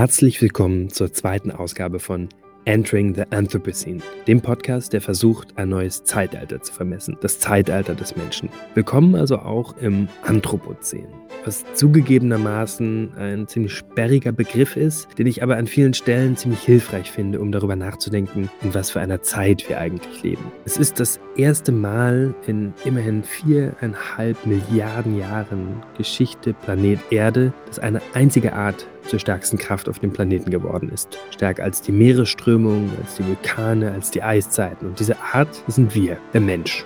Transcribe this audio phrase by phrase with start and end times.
[0.00, 2.30] Herzlich willkommen zur zweiten Ausgabe von
[2.64, 8.16] Entering the Anthropocene, dem Podcast, der versucht, ein neues Zeitalter zu vermessen, das Zeitalter des
[8.16, 8.48] Menschen.
[8.72, 11.06] Willkommen also auch im Anthropozän,
[11.44, 17.10] was zugegebenermaßen ein ziemlich sperriger Begriff ist, den ich aber an vielen Stellen ziemlich hilfreich
[17.10, 20.50] finde, um darüber nachzudenken, in was für einer Zeit wir eigentlich leben.
[20.64, 28.00] Es ist das erste Mal in immerhin viereinhalb Milliarden Jahren Geschichte Planet Erde, dass eine
[28.14, 31.18] einzige Art zur stärksten Kraft auf dem Planeten geworden ist.
[31.30, 34.88] Stärker als die Meeresströmungen, als die Vulkane, als die Eiszeiten.
[34.88, 36.84] Und diese Art sind wir, der Mensch.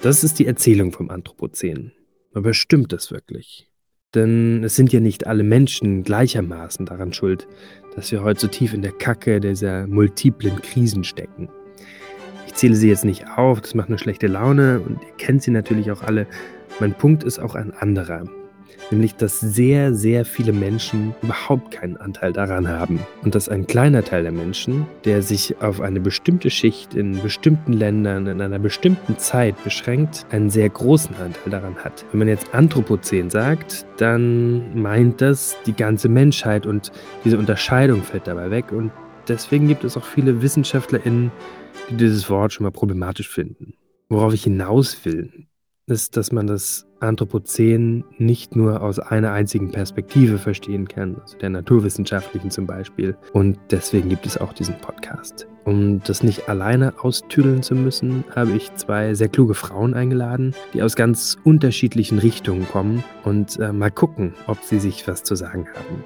[0.00, 1.92] Das ist die Erzählung vom Anthropozän.
[2.34, 3.68] Aber stimmt das wirklich?
[4.14, 7.46] Denn es sind ja nicht alle Menschen gleichermaßen daran schuld,
[7.94, 11.48] dass wir heute so tief in der Kacke dieser multiplen Krisen stecken.
[12.46, 15.50] Ich zähle sie jetzt nicht auf, das macht eine schlechte Laune und ihr kennt sie
[15.50, 16.26] natürlich auch alle.
[16.80, 18.24] Mein Punkt ist auch ein anderer
[18.90, 24.04] nämlich dass sehr, sehr viele Menschen überhaupt keinen Anteil daran haben und dass ein kleiner
[24.04, 29.18] Teil der Menschen, der sich auf eine bestimmte Schicht in bestimmten Ländern in einer bestimmten
[29.18, 32.04] Zeit beschränkt, einen sehr großen Anteil daran hat.
[32.10, 36.92] Wenn man jetzt Anthropozän sagt, dann meint das die ganze Menschheit und
[37.24, 38.90] diese Unterscheidung fällt dabei weg und
[39.28, 41.30] deswegen gibt es auch viele WissenschaftlerInnen,
[41.90, 43.74] die dieses Wort schon mal problematisch finden.
[44.08, 45.46] Worauf ich hinaus will,
[45.86, 51.50] ist, dass man das Anthropozän nicht nur aus einer einzigen Perspektive verstehen kann, also der
[51.50, 53.16] naturwissenschaftlichen zum Beispiel.
[53.32, 55.46] Und deswegen gibt es auch diesen Podcast.
[55.64, 60.82] Um das nicht alleine austüdeln zu müssen, habe ich zwei sehr kluge Frauen eingeladen, die
[60.82, 65.68] aus ganz unterschiedlichen Richtungen kommen und äh, mal gucken, ob sie sich was zu sagen
[65.74, 66.04] haben.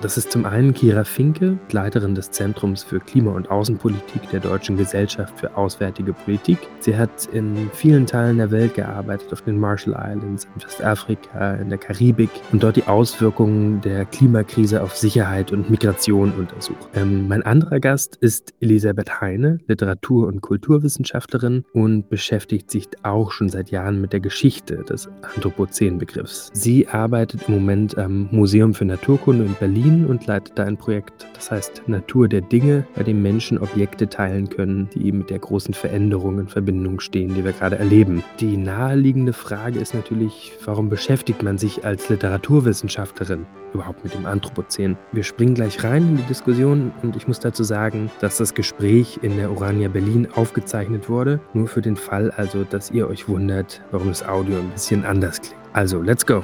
[0.00, 4.76] Das ist zum einen Kira Finke, Leiterin des Zentrums für Klima- und Außenpolitik der Deutschen
[4.76, 6.58] Gesellschaft für Auswärtige Politik.
[6.78, 11.70] Sie hat in vielen Teilen der Welt gearbeitet, auf den Marshall Islands, in Westafrika, in
[11.70, 16.88] der Karibik und dort die Auswirkungen der Klimakrise auf Sicherheit und Migration untersucht.
[16.94, 23.48] Ähm, mein anderer Gast ist Elisabeth Heine, Literatur- und Kulturwissenschaftlerin und beschäftigt sich auch schon
[23.48, 26.50] seit Jahren mit der Geschichte des Anthropozän-Begriffs.
[26.54, 30.76] Sie arbeitet im Moment am Museum für Naturkunde in Berlin Berlin und leitet da ein
[30.76, 35.38] Projekt, das heißt Natur der Dinge, bei dem Menschen Objekte teilen können, die mit der
[35.38, 38.22] großen Veränderung in Verbindung stehen, die wir gerade erleben.
[38.38, 44.98] Die naheliegende Frage ist natürlich, warum beschäftigt man sich als Literaturwissenschaftlerin überhaupt mit dem Anthropozän?
[45.12, 49.18] Wir springen gleich rein in die Diskussion und ich muss dazu sagen, dass das Gespräch
[49.22, 53.80] in der Urania Berlin aufgezeichnet wurde, nur für den Fall also, dass ihr euch wundert,
[53.90, 55.56] warum das Audio ein bisschen anders klingt.
[55.72, 56.42] Also, let's go!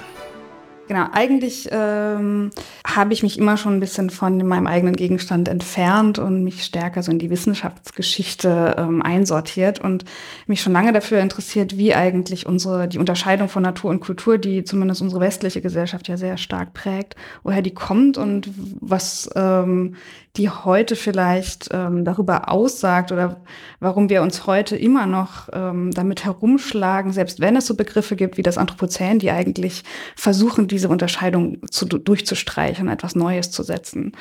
[0.87, 2.51] Genau, eigentlich ähm,
[2.87, 7.03] habe ich mich immer schon ein bisschen von meinem eigenen Gegenstand entfernt und mich stärker
[7.03, 10.05] so in die Wissenschaftsgeschichte ähm, einsortiert und
[10.47, 14.63] mich schon lange dafür interessiert, wie eigentlich unsere die Unterscheidung von Natur und Kultur, die
[14.65, 19.97] zumindest unsere westliche Gesellschaft ja sehr stark prägt, woher die kommt und was ähm,
[20.37, 23.41] die heute vielleicht ähm, darüber aussagt oder
[23.79, 28.37] warum wir uns heute immer noch ähm, damit herumschlagen, selbst wenn es so Begriffe gibt
[28.37, 29.85] wie das Anthropozän, die eigentlich
[30.17, 34.07] versuchen, diese Unterscheidung zu, durchzustreichen, etwas Neues zu setzen.
[34.07, 34.13] Mhm.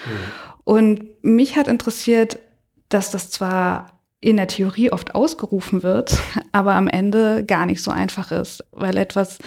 [0.63, 2.37] Und mich hat interessiert,
[2.89, 6.15] dass das zwar in der Theorie oft ausgerufen wird,
[6.51, 9.39] aber am Ende gar nicht so einfach ist, weil etwas,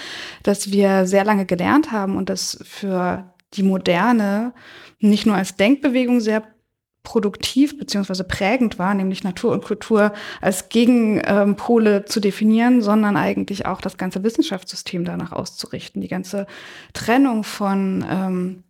[0.42, 4.52] das wir sehr lange gelernt haben und das für die Moderne
[4.98, 6.42] nicht nur als Denkbewegung sehr
[7.06, 13.80] produktiv beziehungsweise prägend war, nämlich Natur und Kultur als Gegenpole zu definieren, sondern eigentlich auch
[13.80, 16.02] das ganze Wissenschaftssystem danach auszurichten.
[16.02, 16.48] Die ganze
[16.94, 18.64] Trennung von ähm,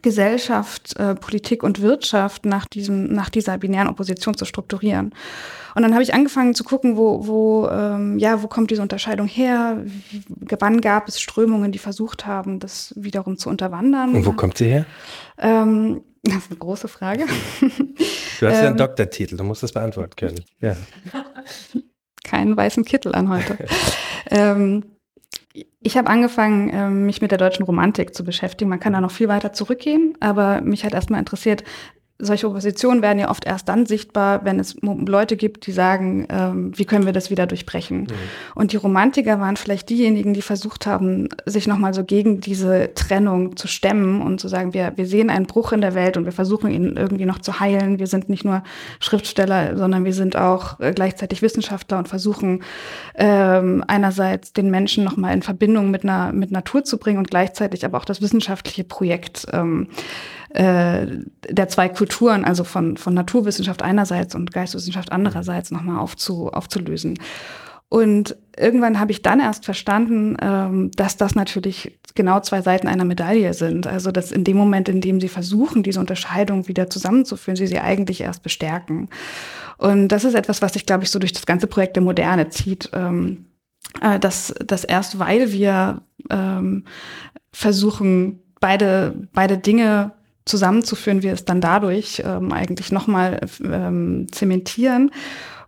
[0.00, 5.12] Gesellschaft, äh, Politik und Wirtschaft nach diesem, nach dieser binären Opposition zu strukturieren.
[5.74, 9.26] Und dann habe ich angefangen zu gucken, wo, wo, ähm, ja, wo kommt diese Unterscheidung
[9.26, 9.82] her?
[9.84, 10.22] Wie,
[10.60, 14.14] wann gab es Strömungen, die versucht haben, das wiederum zu unterwandern?
[14.14, 14.86] Und wo kommt sie her?
[15.38, 17.26] Ähm, das ist eine große Frage.
[18.40, 20.44] Du hast ja einen ähm, Doktortitel, du musst das beantworten können.
[20.60, 20.74] Ja.
[22.24, 23.56] Keinen weißen Kittel an heute.
[24.30, 24.82] ähm,
[25.80, 28.68] ich habe angefangen, ähm, mich mit der deutschen Romantik zu beschäftigen.
[28.68, 31.62] Man kann da noch viel weiter zurückgehen, aber mich hat erstmal interessiert,
[32.22, 36.72] solche Oppositionen werden ja oft erst dann sichtbar, wenn es Leute gibt, die sagen, ähm,
[36.78, 38.02] wie können wir das wieder durchbrechen.
[38.02, 38.08] Mhm.
[38.54, 43.56] Und die Romantiker waren vielleicht diejenigen, die versucht haben, sich nochmal so gegen diese Trennung
[43.56, 46.32] zu stemmen und zu sagen, wir, wir sehen einen Bruch in der Welt und wir
[46.32, 47.98] versuchen ihn irgendwie noch zu heilen.
[47.98, 48.62] Wir sind nicht nur
[49.00, 52.62] Schriftsteller, sondern wir sind auch äh, gleichzeitig Wissenschaftler und versuchen
[53.16, 57.84] ähm, einerseits den Menschen nochmal in Verbindung mit einer mit Natur zu bringen und gleichzeitig
[57.84, 59.88] aber auch das wissenschaftliche Projekt ähm,
[60.54, 61.06] äh,
[61.48, 67.18] der zwei Kulturen, also von, von Naturwissenschaft einerseits und Geisteswissenschaft andererseits, nochmal aufzu, aufzulösen.
[67.88, 73.04] Und irgendwann habe ich dann erst verstanden, ähm, dass das natürlich genau zwei Seiten einer
[73.04, 73.86] Medaille sind.
[73.86, 77.80] Also dass in dem Moment, in dem sie versuchen, diese Unterscheidung wieder zusammenzuführen, sie sie
[77.80, 79.10] eigentlich erst bestärken.
[79.76, 82.48] Und das ist etwas, was sich, glaube ich, so durch das ganze Projekt der Moderne
[82.48, 82.88] zieht.
[82.94, 83.44] Ähm,
[84.00, 86.00] äh, dass, dass erst weil wir
[86.30, 86.84] ähm,
[87.52, 90.12] versuchen, beide, beide Dinge
[90.44, 95.10] zusammenzuführen, wir es dann dadurch ähm, eigentlich nochmal ähm, zementieren.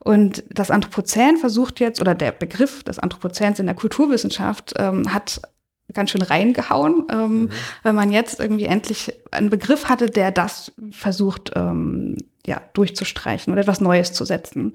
[0.00, 5.40] Und das Anthropozän versucht jetzt, oder der Begriff des Anthropozäns in der Kulturwissenschaft ähm, hat
[5.92, 7.50] ganz schön reingehauen, ähm, mhm.
[7.82, 12.16] wenn man jetzt irgendwie endlich einen Begriff hatte, der das versucht, ähm,
[12.46, 14.74] ja, durchzustreichen oder etwas Neues zu setzen.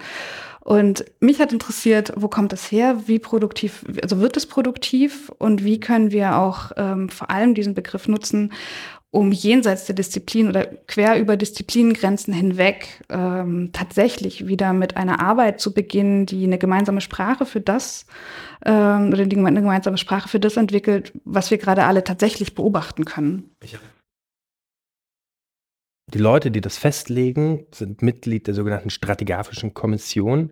[0.61, 3.07] Und mich hat interessiert, wo kommt das her?
[3.07, 7.73] Wie produktiv, also wird es produktiv und wie können wir auch ähm, vor allem diesen
[7.73, 8.51] Begriff nutzen,
[9.11, 15.59] um jenseits der Disziplin oder quer über Disziplinengrenzen hinweg ähm, tatsächlich wieder mit einer Arbeit
[15.59, 18.06] zu beginnen, die eine gemeinsame Sprache für das
[18.65, 23.06] ähm, oder die eine gemeinsame Sprache für das entwickelt, was wir gerade alle tatsächlich beobachten
[23.06, 23.50] können.
[26.13, 30.51] Die Leute, die das festlegen, sind Mitglied der sogenannten Stratigraphischen Kommission.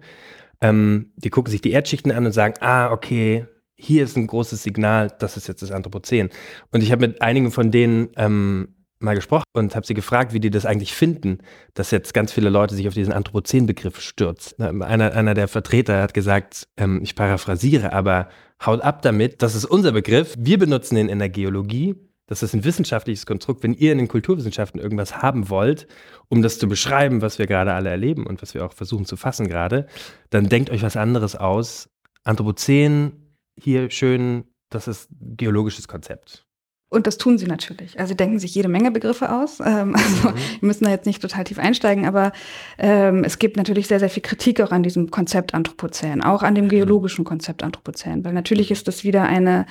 [0.62, 3.46] Ähm, die gucken sich die Erdschichten an und sagen, ah, okay,
[3.78, 6.30] hier ist ein großes Signal, das ist jetzt das Anthropozän.
[6.72, 8.70] Und ich habe mit einigen von denen ähm,
[9.00, 11.40] mal gesprochen und habe sie gefragt, wie die das eigentlich finden,
[11.76, 14.82] dass jetzt ganz viele Leute sich auf diesen Anthropozän-Begriff stürzen.
[14.82, 18.30] Einer, einer der Vertreter hat gesagt, ähm, ich paraphrasiere, aber
[18.66, 20.34] haut ab damit, das ist unser Begriff.
[20.38, 21.96] Wir benutzen den in der Geologie.
[22.26, 23.64] Das ist ein wissenschaftliches Konstrukt.
[23.64, 25.88] Wenn ihr in den Kulturwissenschaften irgendwas haben wollt,
[26.28, 29.16] um das zu beschreiben, was wir gerade alle erleben und was wir auch versuchen zu
[29.16, 29.86] fassen gerade,
[30.32, 31.90] dann denkt euch was anderes aus.
[32.24, 33.27] Anthropozän
[33.60, 36.48] hier schön, das ist geologisches Konzept.
[36.90, 38.00] Und das tun sie natürlich.
[38.00, 39.60] Also sie denken sich jede Menge Begriffe aus.
[39.68, 40.36] Ähm, also mhm.
[40.62, 42.32] wir müssen da jetzt nicht total tief einsteigen, aber
[42.78, 46.56] ähm, es gibt natürlich sehr, sehr viel Kritik auch an diesem Konzept Anthropozän, auch an
[46.56, 46.70] dem mhm.
[46.70, 49.66] geologischen Konzept Anthropozän, weil natürlich ist das wieder eine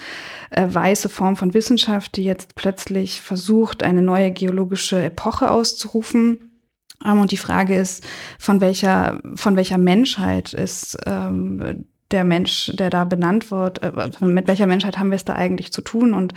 [0.50, 6.60] äh, weiße Form von Wissenschaft, die jetzt plötzlich versucht, eine neue geologische Epoche auszurufen.
[7.02, 8.04] Ähm, und die Frage ist,
[8.38, 14.46] von welcher, von welcher Menschheit ist ähm, der Mensch, der da benannt wird, äh, mit
[14.46, 16.34] welcher Menschheit haben wir es da eigentlich zu tun und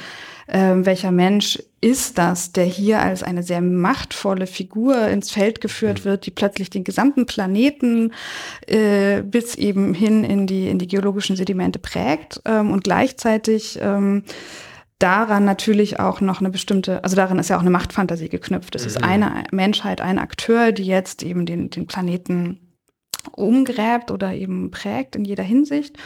[0.47, 5.99] äh, welcher Mensch ist das, der hier als eine sehr machtvolle Figur ins Feld geführt
[5.99, 6.09] mhm.
[6.09, 8.13] wird, die plötzlich den gesamten Planeten
[8.65, 14.23] äh, bis eben hin in die, in die geologischen Sedimente prägt ähm, und gleichzeitig ähm,
[14.97, 18.75] daran natürlich auch noch eine bestimmte, also darin ist ja auch eine Machtfantasie geknüpft.
[18.75, 22.59] Es ist eine Menschheit, ein Akteur, die jetzt eben den, den Planeten
[23.31, 25.97] umgräbt oder eben prägt in jeder Hinsicht.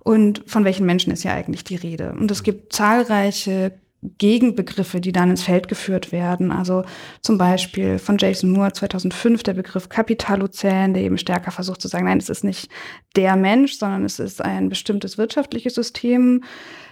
[0.00, 2.12] Und von welchen Menschen ist ja eigentlich die Rede?
[2.12, 3.72] Und es gibt zahlreiche
[4.02, 6.52] Gegenbegriffe, die dann ins Feld geführt werden.
[6.52, 6.84] Also
[7.20, 12.04] zum Beispiel von Jason Moore 2005 der Begriff Kapitalozän, der eben stärker versucht zu sagen,
[12.04, 12.70] nein, es ist nicht
[13.16, 16.44] der Mensch, sondern es ist ein bestimmtes wirtschaftliches System,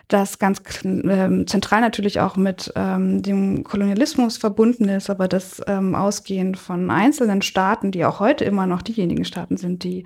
[0.08, 5.94] das ganz ähm, zentral natürlich auch mit ähm, dem Kolonialismus verbunden ist, aber das ähm,
[5.94, 10.04] ausgehend von einzelnen Staaten, die auch heute immer noch diejenigen Staaten sind, die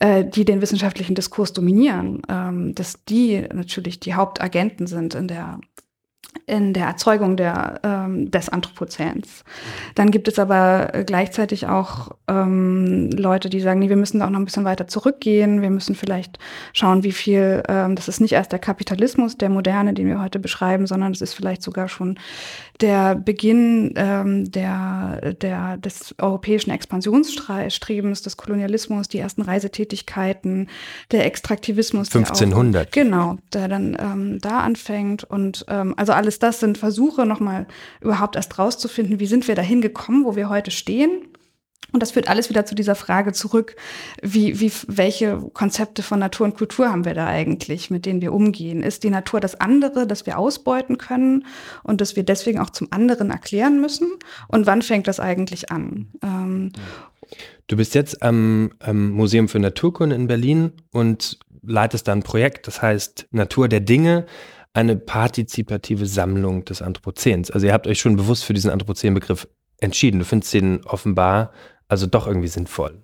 [0.00, 5.60] äh, die den wissenschaftlichen Diskurs dominieren, ähm, dass die natürlich die Hauptagenten sind in der
[6.46, 9.44] in der Erzeugung der, ähm, des Anthropozäns.
[9.94, 14.30] Dann gibt es aber gleichzeitig auch ähm, Leute, die sagen, nee, wir müssen da auch
[14.30, 15.62] noch ein bisschen weiter zurückgehen.
[15.62, 16.38] Wir müssen vielleicht
[16.72, 20.38] schauen, wie viel, ähm, das ist nicht erst der Kapitalismus, der Moderne, den wir heute
[20.38, 22.18] beschreiben, sondern es ist vielleicht sogar schon
[22.82, 30.68] der Beginn ähm, der, der, des europäischen Expansionsstrebens, des Kolonialismus, die ersten Reisetätigkeiten,
[31.12, 32.14] der Extraktivismus.
[32.14, 32.88] 1500.
[32.88, 35.24] Auch, genau, der dann ähm, da anfängt.
[35.24, 37.66] Und ähm, also alles das sind Versuche, nochmal
[38.00, 41.22] überhaupt erst rauszufinden, wie sind wir dahin gekommen, wo wir heute stehen
[41.90, 43.76] und das führt alles wieder zu dieser Frage zurück,
[44.22, 48.32] wie, wie, welche Konzepte von Natur und Kultur haben wir da eigentlich, mit denen wir
[48.32, 48.82] umgehen?
[48.82, 51.44] Ist die Natur das andere, das wir ausbeuten können
[51.82, 54.10] und das wir deswegen auch zum anderen erklären müssen?
[54.48, 56.08] Und wann fängt das eigentlich an?
[56.22, 56.72] Ähm,
[57.66, 62.66] du bist jetzt am, am Museum für Naturkunde in Berlin und leitest da ein Projekt,
[62.66, 64.26] das heißt Natur der Dinge,
[64.72, 67.50] eine partizipative Sammlung des Anthropozäns.
[67.50, 69.46] Also ihr habt euch schon bewusst für diesen Anthropozän-Begriff
[69.82, 70.20] entschieden.
[70.20, 71.52] Du findest den offenbar
[71.92, 73.02] also doch irgendwie sinnvoll.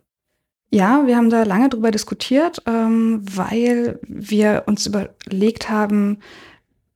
[0.71, 6.21] Ja, wir haben da lange drüber diskutiert, ähm, weil wir uns überlegt haben,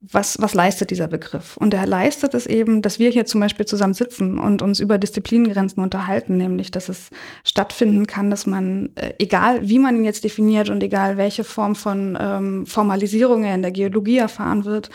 [0.00, 1.56] was, was leistet dieser Begriff?
[1.58, 4.98] Und er leistet es eben, dass wir hier zum Beispiel zusammen sitzen und uns über
[4.98, 7.10] Disziplinengrenzen unterhalten, nämlich, dass es
[7.44, 11.76] stattfinden kann, dass man, äh, egal wie man ihn jetzt definiert und egal welche Form
[11.76, 14.90] von ähm, Formalisierung er in der Geologie erfahren wird,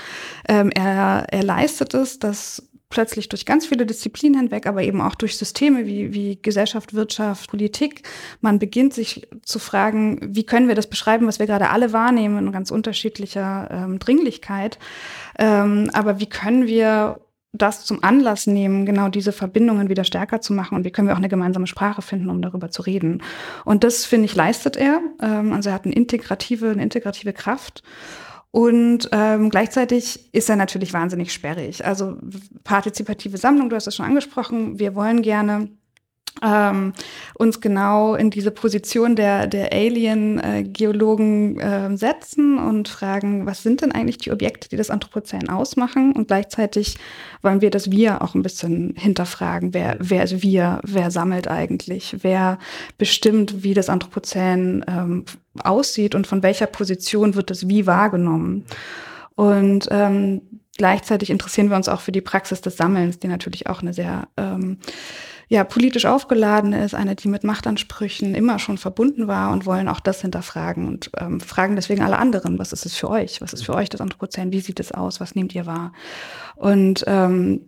[0.50, 5.16] ähm, er, er leistet es, dass plötzlich durch ganz viele Disziplinen hinweg, aber eben auch
[5.16, 8.08] durch Systeme wie, wie Gesellschaft, Wirtschaft, Politik.
[8.42, 12.38] Man beginnt sich zu fragen, wie können wir das beschreiben, was wir gerade alle wahrnehmen
[12.38, 14.80] in ganz unterschiedlicher ähm, Dringlichkeit.
[15.38, 17.20] Ähm, aber wie können wir
[17.54, 21.14] das zum Anlass nehmen, genau diese Verbindungen wieder stärker zu machen und wie können wir
[21.14, 23.24] auch eine gemeinsame Sprache finden, um darüber zu reden.
[23.66, 25.02] Und das, finde ich, leistet er.
[25.22, 27.84] Ähm, also er hat eine integrative, eine integrative Kraft.
[28.58, 31.86] Und ähm, gleichzeitig ist er natürlich wahnsinnig sperrig.
[31.86, 32.18] Also
[32.64, 35.70] partizipative Sammlung, du hast es schon angesprochen, wir wollen gerne
[36.44, 36.94] ähm,
[37.36, 43.92] uns genau in diese Position der, der Alien-Geologen äh, setzen und fragen, was sind denn
[43.92, 46.14] eigentlich die Objekte, die das Anthropozän ausmachen?
[46.14, 46.98] Und gleichzeitig
[47.42, 49.74] wollen wir das Wir auch ein bisschen hinterfragen.
[49.74, 50.80] Wer, wer ist wir?
[50.84, 52.18] Wer sammelt eigentlich?
[52.22, 52.60] Wer
[52.98, 55.26] bestimmt, wie das Anthropozän ähm,
[55.64, 58.66] aussieht und von welcher Position wird das Wie wahrgenommen?
[59.36, 60.42] Und ähm,
[60.78, 64.28] gleichzeitig interessieren wir uns auch für die Praxis des Sammelns, die natürlich auch eine sehr
[64.36, 64.80] ähm,
[65.50, 70.02] ja, politisch aufgeladen ist, eine, die mit Machtansprüchen immer schon verbunden war und wollen auch
[70.02, 73.42] das hinterfragen und ähm, fragen deswegen alle anderen, was ist es für euch?
[73.42, 74.52] Was ist für euch das Anthropozän?
[74.52, 75.22] Wie sieht es aus?
[75.22, 75.94] Was nehmt ihr wahr?
[76.56, 77.62] Und ähm,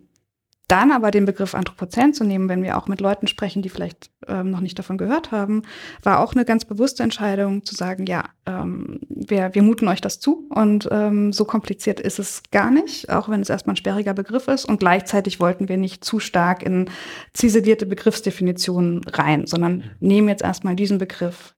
[0.70, 4.12] dann aber den Begriff Anthropozän zu nehmen, wenn wir auch mit Leuten sprechen, die vielleicht
[4.28, 5.64] ähm, noch nicht davon gehört haben,
[6.04, 10.20] war auch eine ganz bewusste Entscheidung zu sagen, ja, ähm, wir, wir muten euch das
[10.20, 14.14] zu und ähm, so kompliziert ist es gar nicht, auch wenn es erstmal ein sperriger
[14.14, 14.66] Begriff ist.
[14.66, 16.90] Und gleichzeitig wollten wir nicht zu stark in
[17.34, 21.56] ziselierte Begriffsdefinitionen rein, sondern nehmen jetzt erstmal diesen Begriff.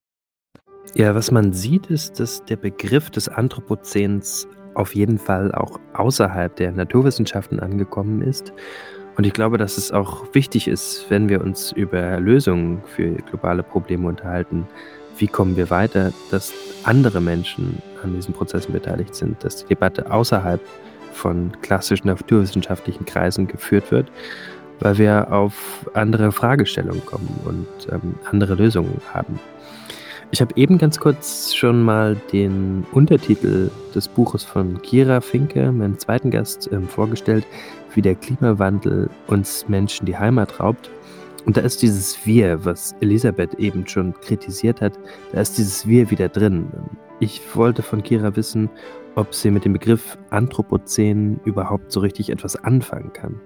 [0.96, 6.56] Ja, was man sieht, ist, dass der Begriff des Anthropozäns auf jeden Fall auch außerhalb
[6.56, 8.54] der Naturwissenschaften angekommen ist
[9.18, 13.64] und ich glaube, dass es auch wichtig ist, wenn wir uns über Lösungen für globale
[13.64, 14.68] Probleme unterhalten.
[15.18, 16.54] Wie kommen wir weiter, dass
[16.84, 20.62] andere Menschen an diesen Prozessen beteiligt sind, dass die Debatte außerhalb
[21.14, 24.10] von klassischen naturwissenschaftlichen Kreisen geführt wird,
[24.80, 29.40] weil wir auf andere Fragestellungen kommen und ähm, andere Lösungen haben.
[30.34, 36.00] Ich habe eben ganz kurz schon mal den Untertitel des Buches von Kira Finke, meinem
[36.00, 37.46] zweiten Gast, ähm, vorgestellt
[37.96, 40.90] wie der Klimawandel uns Menschen die Heimat raubt.
[41.46, 45.00] Und da ist dieses Wir, was Elisabeth eben schon kritisiert hat,
[45.32, 46.72] da ist dieses Wir wieder drin.
[47.20, 48.70] Ich wollte von Kira wissen,
[49.16, 53.40] ob sie mit dem Begriff Anthropozän überhaupt so richtig etwas anfangen kann.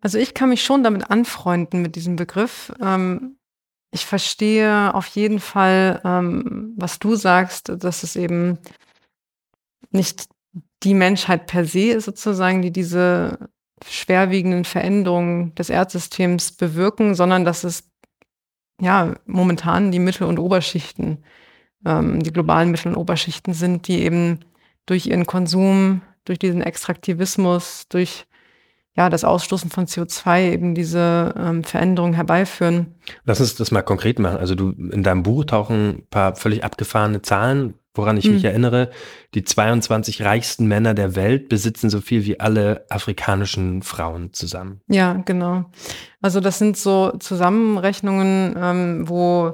[0.00, 2.72] Also ich kann mich schon damit anfreunden mit diesem Begriff.
[2.80, 3.36] Ähm,
[3.92, 8.58] ich verstehe auf jeden Fall, ähm, was du sagst, dass es eben
[9.90, 10.31] nicht
[10.82, 13.50] die Menschheit per se ist sozusagen, die diese
[13.86, 17.90] schwerwiegenden Veränderungen des Erdsystems bewirken, sondern dass es
[18.80, 21.24] ja momentan die Mittel- und Oberschichten,
[21.84, 24.40] ähm, die globalen Mittel- und Oberschichten sind, die eben
[24.86, 28.26] durch ihren Konsum, durch diesen Extraktivismus, durch
[28.94, 32.94] ja, das Ausstoßen von CO2 eben diese ähm, Veränderungen herbeiführen.
[33.24, 34.36] Lass uns das mal konkret machen.
[34.36, 38.34] Also du in deinem Buch tauchen ein paar völlig abgefahrene Zahlen woran ich mhm.
[38.34, 38.90] mich erinnere,
[39.34, 44.80] die 22 reichsten Männer der Welt besitzen so viel wie alle afrikanischen Frauen zusammen.
[44.88, 45.66] Ja, genau.
[46.20, 49.52] Also das sind so Zusammenrechnungen, ähm, wo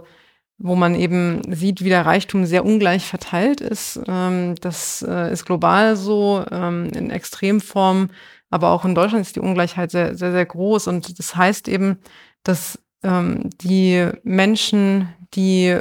[0.59, 4.01] wo man eben sieht, wie der Reichtum sehr ungleich verteilt ist.
[4.09, 8.11] Ähm, das äh, ist global so, ähm, in Extremform,
[8.51, 10.89] aber auch in Deutschland ist die Ungleichheit sehr, sehr, sehr groß.
[10.89, 11.99] Und das heißt eben,
[12.43, 15.79] dass ähm, die Menschen, die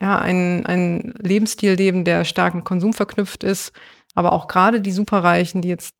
[0.00, 3.72] ja, ein, ein Lebensstil leben, der stark mit Konsum verknüpft ist.
[4.14, 5.94] Aber auch gerade die Superreichen, die jetzt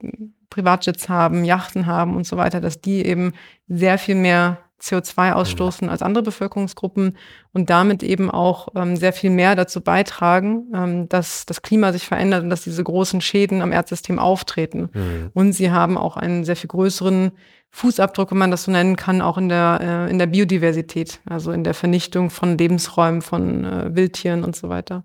[0.51, 3.33] Privatjets haben, Yachten haben und so weiter, dass die eben
[3.69, 7.17] sehr viel mehr CO2 ausstoßen als andere Bevölkerungsgruppen
[7.53, 12.07] und damit eben auch ähm, sehr viel mehr dazu beitragen, ähm, dass das Klima sich
[12.07, 14.91] verändert und dass diese großen Schäden am Erdsystem auftreten.
[14.93, 15.31] Mhm.
[15.35, 17.33] Und sie haben auch einen sehr viel größeren
[17.71, 21.53] Fußabdruck, wenn man das so nennen kann, auch in der, äh, in der Biodiversität, also
[21.53, 25.05] in der Vernichtung von Lebensräumen, von äh, Wildtieren und so weiter.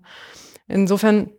[0.66, 1.30] Insofern,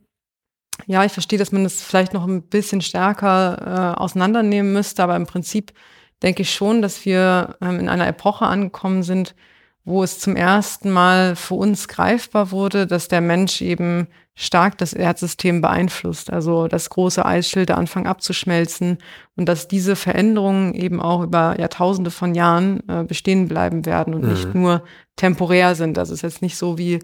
[0.86, 5.15] ja, ich verstehe, dass man das vielleicht noch ein bisschen stärker äh, auseinandernehmen müsste, aber
[5.15, 5.74] im Prinzip
[6.22, 9.36] denke ich schon, dass wir ähm, in einer Epoche angekommen sind,
[9.85, 14.91] wo es zum ersten Mal für uns greifbar wurde, dass der Mensch eben stark das
[14.91, 16.33] Erdsystem beeinflusst.
[16.33, 18.97] Also dass große Eisschilde anfangen abzuschmelzen
[19.35, 24.23] und dass diese Veränderungen eben auch über Jahrtausende von Jahren äh, bestehen bleiben werden und
[24.23, 24.29] mhm.
[24.29, 24.83] nicht nur
[25.15, 25.97] temporär sind.
[25.97, 26.99] Also es ist jetzt nicht so wie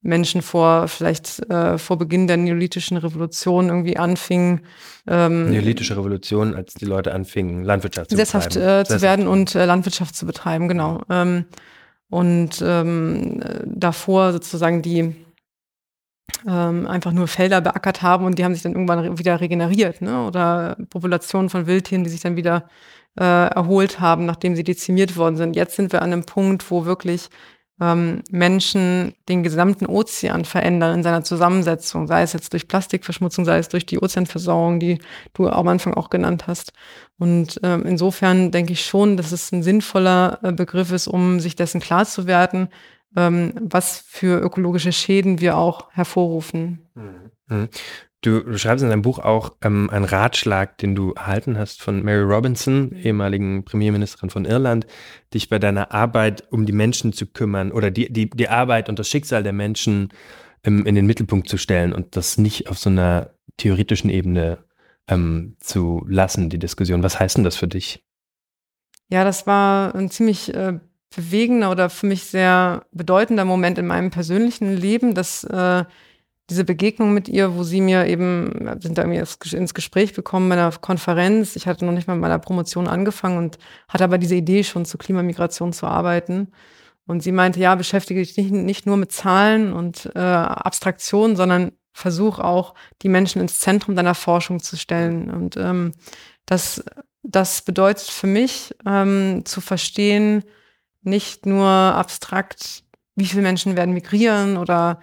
[0.00, 4.60] Menschen vor vielleicht äh, vor Beginn der neolithischen Revolution irgendwie anfingen.
[5.08, 8.80] Ähm, Neolithische Revolution, als die Leute anfingen, Landwirtschaft zu betreiben.
[8.80, 11.02] Äh, zu werden und äh, Landwirtschaft zu betreiben, genau.
[11.10, 11.46] Ähm,
[12.10, 15.14] und ähm, davor sozusagen die
[16.46, 20.24] ähm, einfach nur Felder beackert haben und die haben sich dann irgendwann wieder regeneriert, ne?
[20.26, 22.68] Oder Populationen von Wildtieren, die sich dann wieder
[23.18, 25.56] äh, erholt haben, nachdem sie dezimiert worden sind.
[25.56, 27.28] Jetzt sind wir an einem Punkt, wo wirklich
[27.80, 33.58] ähm, Menschen den gesamten Ozean verändern in seiner Zusammensetzung, sei es jetzt durch Plastikverschmutzung, sei
[33.58, 34.98] es durch die Ozeanversauerung, die
[35.34, 36.72] du am Anfang auch genannt hast.
[37.18, 41.56] Und ähm, insofern denke ich schon, dass es ein sinnvoller äh, Begriff ist, um sich
[41.56, 42.68] dessen klar zu werden,
[43.16, 46.86] ähm, was für ökologische Schäden wir auch hervorrufen.
[46.94, 47.68] Mhm.
[48.20, 52.22] Du, schreibst in deinem Buch auch ähm, einen Ratschlag, den du erhalten hast von Mary
[52.22, 54.88] Robinson, ehemaligen Premierministerin von Irland,
[55.32, 58.98] dich bei deiner Arbeit um die Menschen zu kümmern oder die, die, die Arbeit und
[58.98, 60.08] das Schicksal der Menschen
[60.64, 64.58] ähm, in den Mittelpunkt zu stellen und das nicht auf so einer theoretischen Ebene
[65.06, 67.04] ähm, zu lassen, die Diskussion.
[67.04, 68.04] Was heißt denn das für dich?
[69.10, 70.80] Ja, das war ein ziemlich äh,
[71.14, 75.84] bewegender oder für mich sehr bedeutender Moment in meinem persönlichen Leben, dass äh,
[76.50, 80.54] diese Begegnung mit ihr, wo sie mir eben, sind da irgendwie ins Gespräch gekommen bei
[80.54, 81.56] einer Konferenz.
[81.56, 84.86] Ich hatte noch nicht mal mit meiner Promotion angefangen und hatte aber diese Idee schon
[84.86, 86.48] zur Klimamigration zu arbeiten.
[87.06, 91.72] Und sie meinte, ja, beschäftige dich nicht, nicht nur mit Zahlen und äh, Abstraktionen, sondern
[91.92, 95.30] versuch auch, die Menschen ins Zentrum deiner Forschung zu stellen.
[95.30, 95.92] Und ähm,
[96.46, 96.84] das,
[97.22, 100.44] das bedeutet für mich, ähm, zu verstehen,
[101.02, 102.84] nicht nur abstrakt,
[103.16, 105.00] wie viele Menschen werden migrieren oder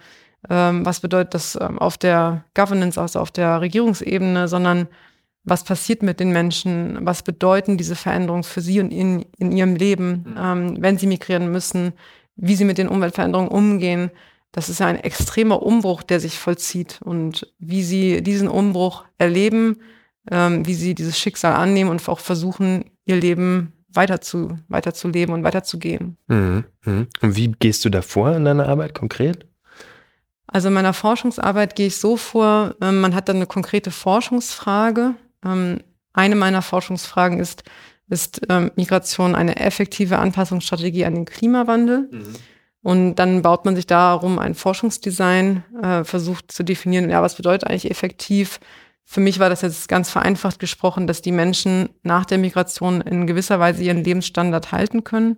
[0.84, 4.88] was bedeutet das ähm, auf der Governance, also auf der Regierungsebene, sondern
[5.44, 9.76] was passiert mit den Menschen, was bedeuten diese Veränderungen für sie und in, in ihrem
[9.76, 10.34] Leben, mhm.
[10.38, 11.92] ähm, wenn sie migrieren müssen,
[12.34, 14.10] wie sie mit den Umweltveränderungen umgehen.
[14.52, 19.80] Das ist ja ein extremer Umbruch, der sich vollzieht und wie sie diesen Umbruch erleben,
[20.30, 25.08] ähm, wie sie dieses Schicksal annehmen und auch versuchen, ihr Leben weiter zu, weiter zu
[25.08, 26.16] leben und weiter zu gehen.
[26.26, 26.64] Mhm.
[26.84, 27.06] Mhm.
[27.20, 29.46] Und wie gehst du davor in deiner Arbeit konkret?
[30.46, 35.14] Also in meiner Forschungsarbeit gehe ich so vor, ähm, man hat dann eine konkrete Forschungsfrage.
[35.44, 35.80] Ähm,
[36.12, 37.64] eine meiner Forschungsfragen ist,
[38.08, 42.08] ist ähm, Migration eine effektive Anpassungsstrategie an den Klimawandel?
[42.10, 42.34] Mhm.
[42.82, 47.68] Und dann baut man sich darum ein Forschungsdesign, äh, versucht zu definieren, ja, was bedeutet
[47.68, 48.60] eigentlich effektiv?
[49.04, 53.26] Für mich war das jetzt ganz vereinfacht gesprochen, dass die Menschen nach der Migration in
[53.26, 55.36] gewisser Weise ihren Lebensstandard halten können.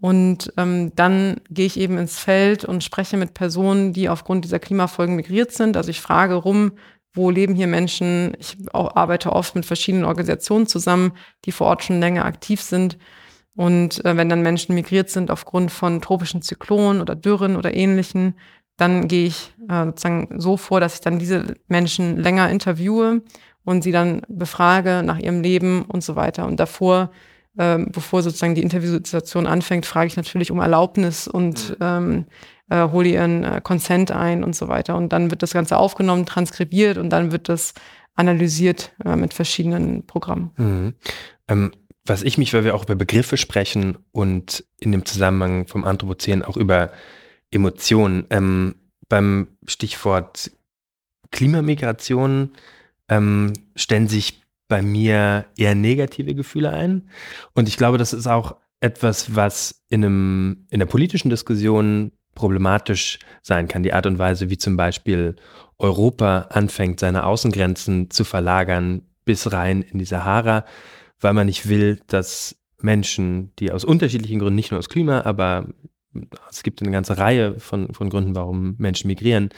[0.00, 4.58] Und ähm, dann gehe ich eben ins Feld und spreche mit Personen, die aufgrund dieser
[4.58, 5.76] Klimafolgen migriert sind.
[5.76, 6.72] Also ich frage rum,
[7.14, 8.36] wo leben hier Menschen?
[8.38, 11.12] Ich arbeite oft mit verschiedenen Organisationen zusammen,
[11.46, 12.98] die vor Ort schon länger aktiv sind.
[13.56, 18.34] Und äh, wenn dann Menschen migriert sind aufgrund von tropischen Zyklonen oder Dürren oder ähnlichen,
[18.76, 23.22] dann gehe ich äh, sozusagen so vor, dass ich dann diese Menschen länger interviewe
[23.64, 26.46] und sie dann befrage nach ihrem Leben und so weiter.
[26.46, 27.10] Und davor
[27.58, 31.76] ähm, bevor sozusagen die Interviewsituation anfängt, frage ich natürlich um Erlaubnis und mhm.
[31.80, 32.24] ähm,
[32.68, 34.96] äh, hole ihren äh, Consent ein und so weiter.
[34.96, 37.74] Und dann wird das Ganze aufgenommen, transkribiert und dann wird das
[38.14, 40.50] analysiert äh, mit verschiedenen Programmen.
[40.56, 40.94] Mhm.
[41.48, 41.72] Ähm,
[42.04, 46.42] was ich mich, weil wir auch über Begriffe sprechen und in dem Zusammenhang vom Anthropozän
[46.42, 46.90] auch über
[47.50, 48.76] Emotionen, ähm,
[49.08, 50.50] beim Stichwort
[51.30, 52.52] Klimamigration
[53.08, 57.08] ähm, stellen sich bei mir eher negative Gefühle ein.
[57.54, 63.18] Und ich glaube, das ist auch etwas, was in, einem, in der politischen Diskussion problematisch
[63.42, 63.82] sein kann.
[63.82, 65.36] Die Art und Weise, wie zum Beispiel
[65.78, 70.64] Europa anfängt, seine Außengrenzen zu verlagern bis rein in die Sahara,
[71.20, 75.66] weil man nicht will, dass Menschen, die aus unterschiedlichen Gründen, nicht nur aus Klima, aber
[76.50, 79.50] es gibt eine ganze Reihe von, von Gründen, warum Menschen migrieren.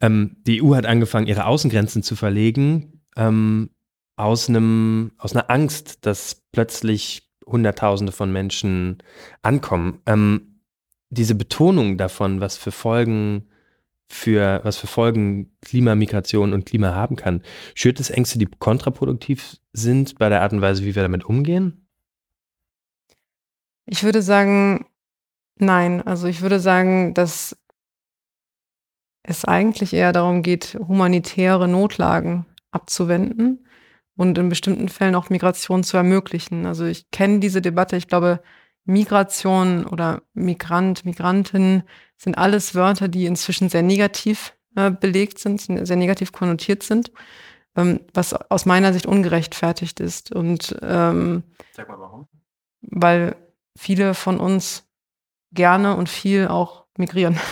[0.00, 3.70] Ähm, die EU hat angefangen, ihre Außengrenzen zu verlegen, ähm,
[4.16, 8.98] aus einem, aus einer Angst, dass plötzlich Hunderttausende von Menschen
[9.42, 10.00] ankommen.
[10.06, 10.60] Ähm,
[11.10, 13.48] diese Betonung davon, was für Folgen
[14.08, 17.42] für was für Folgen Klimamigration und Klima haben kann,
[17.74, 21.88] schürt es Ängste, die kontraproduktiv sind bei der Art und Weise, wie wir damit umgehen?
[23.84, 24.86] Ich würde sagen,
[25.58, 26.02] nein.
[26.02, 27.56] Also ich würde sagen, dass
[29.24, 33.65] es eigentlich eher darum geht, humanitäre Notlagen abzuwenden
[34.16, 36.66] und in bestimmten Fällen auch Migration zu ermöglichen.
[36.66, 37.96] Also ich kenne diese Debatte.
[37.96, 38.40] Ich glaube,
[38.84, 41.82] Migration oder Migrant, Migrantin
[42.16, 47.10] sind alles Wörter, die inzwischen sehr negativ äh, belegt sind, sehr negativ konnotiert sind,
[47.76, 50.32] ähm, was aus meiner Sicht ungerechtfertigt ist.
[50.32, 52.28] Und ähm, sag mal warum?
[52.82, 53.36] Weil
[53.76, 54.84] viele von uns
[55.52, 57.38] gerne und viel auch migrieren.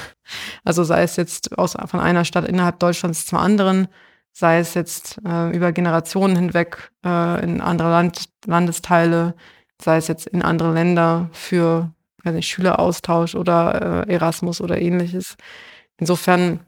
[0.67, 3.89] Also sei es jetzt aus, von einer Stadt innerhalb Deutschlands zur anderen,
[4.35, 9.35] sei es jetzt äh, über Generationen hinweg äh, in andere Land Landesteile,
[9.81, 11.95] sei es jetzt in andere Länder für
[12.25, 15.37] weiß nicht, Schüleraustausch oder äh, Erasmus oder ähnliches.
[15.99, 16.61] Insofern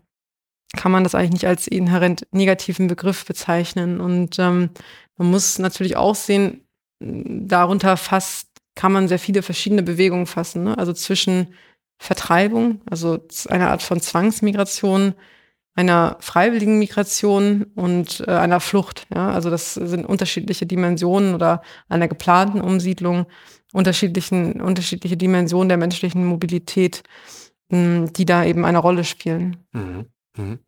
[0.76, 4.00] kann man das eigentlich nicht als inhärent negativen Begriff bezeichnen.
[4.00, 4.70] Und ähm,
[5.16, 6.61] man muss natürlich auch sehen,
[7.00, 10.64] darunter fasst, kann man sehr viele verschiedene Bewegungen fassen.
[10.64, 10.79] Ne?
[10.79, 11.55] Also zwischen
[11.98, 15.14] Vertreibung, also einer Art von Zwangsmigration,
[15.77, 19.07] einer freiwilligen Migration und äh, einer Flucht.
[19.15, 19.31] Ja?
[19.31, 23.27] Also das sind unterschiedliche Dimensionen oder einer geplanten Umsiedlung,
[23.73, 27.03] unterschiedlichen, unterschiedliche Dimensionen der menschlichen Mobilität,
[27.69, 29.59] mh, die da eben eine Rolle spielen.
[29.73, 30.07] Mhm.
[30.37, 30.59] Mhm.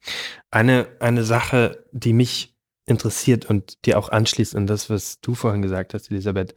[0.51, 5.63] Eine, eine Sache, die mich interessiert und die auch anschließt an das, was du vorhin
[5.63, 6.55] gesagt hast, Elisabeth,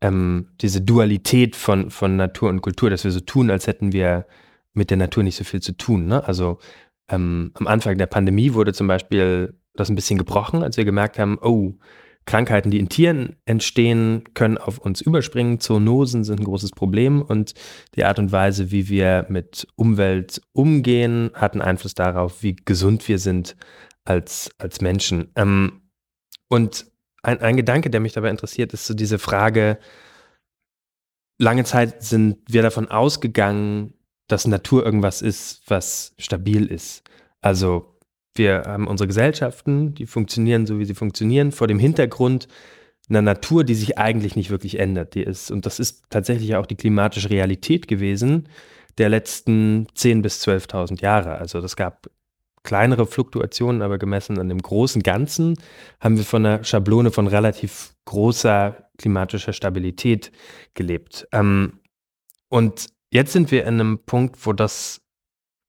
[0.00, 4.26] ähm, diese Dualität von, von Natur und Kultur, dass wir so tun, als hätten wir
[4.74, 6.06] mit der Natur nicht so viel zu tun.
[6.06, 6.24] Ne?
[6.26, 6.58] Also
[7.10, 11.18] ähm, am Anfang der Pandemie wurde zum Beispiel das ein bisschen gebrochen, als wir gemerkt
[11.18, 11.74] haben, oh,
[12.24, 15.58] Krankheiten, die in Tieren entstehen, können auf uns überspringen.
[15.58, 17.54] Zoonosen sind ein großes Problem und
[17.96, 23.08] die Art und Weise, wie wir mit Umwelt umgehen, hat einen Einfluss darauf, wie gesund
[23.08, 23.56] wir sind
[24.04, 25.32] als, als Menschen.
[25.34, 25.82] Ähm,
[26.48, 26.86] und
[27.22, 29.78] ein, ein Gedanke, der mich dabei interessiert, ist so diese Frage,
[31.38, 33.94] lange Zeit sind wir davon ausgegangen,
[34.28, 37.02] dass Natur irgendwas ist, was stabil ist.
[37.40, 37.96] Also
[38.34, 42.48] wir haben unsere Gesellschaften, die funktionieren so, wie sie funktionieren, vor dem Hintergrund
[43.08, 45.14] einer Natur, die sich eigentlich nicht wirklich ändert.
[45.14, 48.48] Die ist, und das ist tatsächlich auch die klimatische Realität gewesen
[48.98, 51.36] der letzten 10.000 bis 12.000 Jahre.
[51.36, 52.08] Also das gab
[52.62, 55.58] kleinere Fluktuationen, aber gemessen an dem großen Ganzen
[56.00, 60.30] haben wir von einer Schablone von relativ großer klimatischer Stabilität
[60.74, 61.26] gelebt.
[61.32, 61.80] Ähm,
[62.48, 65.02] und jetzt sind wir in einem Punkt, wo das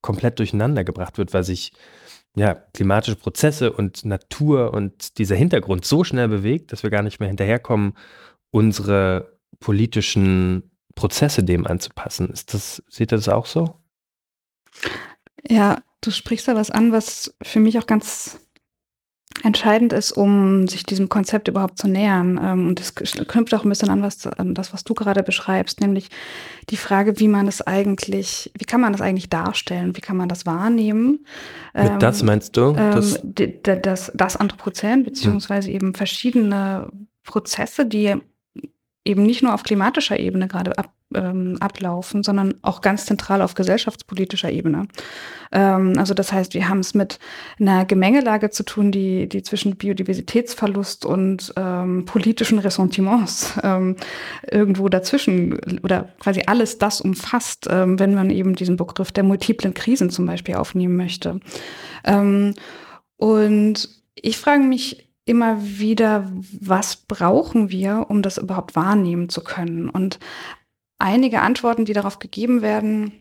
[0.01, 1.73] komplett durcheinander gebracht wird, weil sich
[2.35, 7.19] ja, klimatische Prozesse und Natur und dieser Hintergrund so schnell bewegt, dass wir gar nicht
[7.19, 7.95] mehr hinterherkommen,
[8.49, 12.29] unsere politischen Prozesse dem anzupassen.
[12.29, 13.79] Ist das, seht ihr das auch so?
[15.47, 18.39] Ja, du sprichst da was an, was für mich auch ganz
[19.41, 22.39] entscheidend ist, um sich diesem Konzept überhaupt zu nähern.
[22.41, 25.81] Ähm, und das knüpft auch ein bisschen an, was, an das, was du gerade beschreibst,
[25.81, 26.09] nämlich
[26.69, 30.29] die Frage, wie man es eigentlich, wie kann man das eigentlich darstellen, wie kann man
[30.29, 31.25] das wahrnehmen?
[31.73, 32.73] Mit ähm, das meinst du?
[32.73, 35.75] Das, ähm, das, das Anthropozän, beziehungsweise hm.
[35.75, 36.87] eben verschiedene
[37.23, 38.15] Prozesse, die
[39.05, 43.53] eben nicht nur auf klimatischer Ebene gerade ab, ähm, ablaufen, sondern auch ganz zentral auf
[43.53, 44.87] gesellschaftspolitischer Ebene.
[45.51, 47.19] Ähm, also das heißt, wir haben es mit
[47.59, 53.97] einer Gemengelage zu tun, die, die zwischen Biodiversitätsverlust und ähm, politischen Ressentiments ähm,
[54.49, 59.73] irgendwo dazwischen oder quasi alles das umfasst, ähm, wenn man eben diesen Begriff der multiplen
[59.73, 61.41] Krisen zum Beispiel aufnehmen möchte.
[62.05, 62.53] Ähm,
[63.17, 69.89] und ich frage mich immer wieder, was brauchen wir, um das überhaupt wahrnehmen zu können?
[69.89, 70.19] Und
[70.99, 73.13] einige Antworten, die darauf gegeben werden,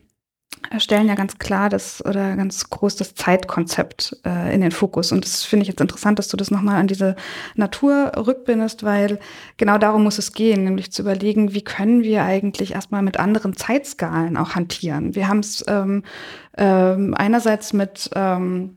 [0.77, 5.11] stellen ja ganz klar das oder ganz groß das Zeitkonzept äh, in den Fokus.
[5.11, 7.15] Und das finde ich jetzt interessant, dass du das nochmal an diese
[7.55, 9.19] Natur rückbindest, weil
[9.57, 13.55] genau darum muss es gehen, nämlich zu überlegen, wie können wir eigentlich erstmal mit anderen
[13.55, 15.15] Zeitskalen auch hantieren.
[15.15, 16.03] Wir haben es ähm,
[16.57, 18.75] ähm, einerseits mit ähm,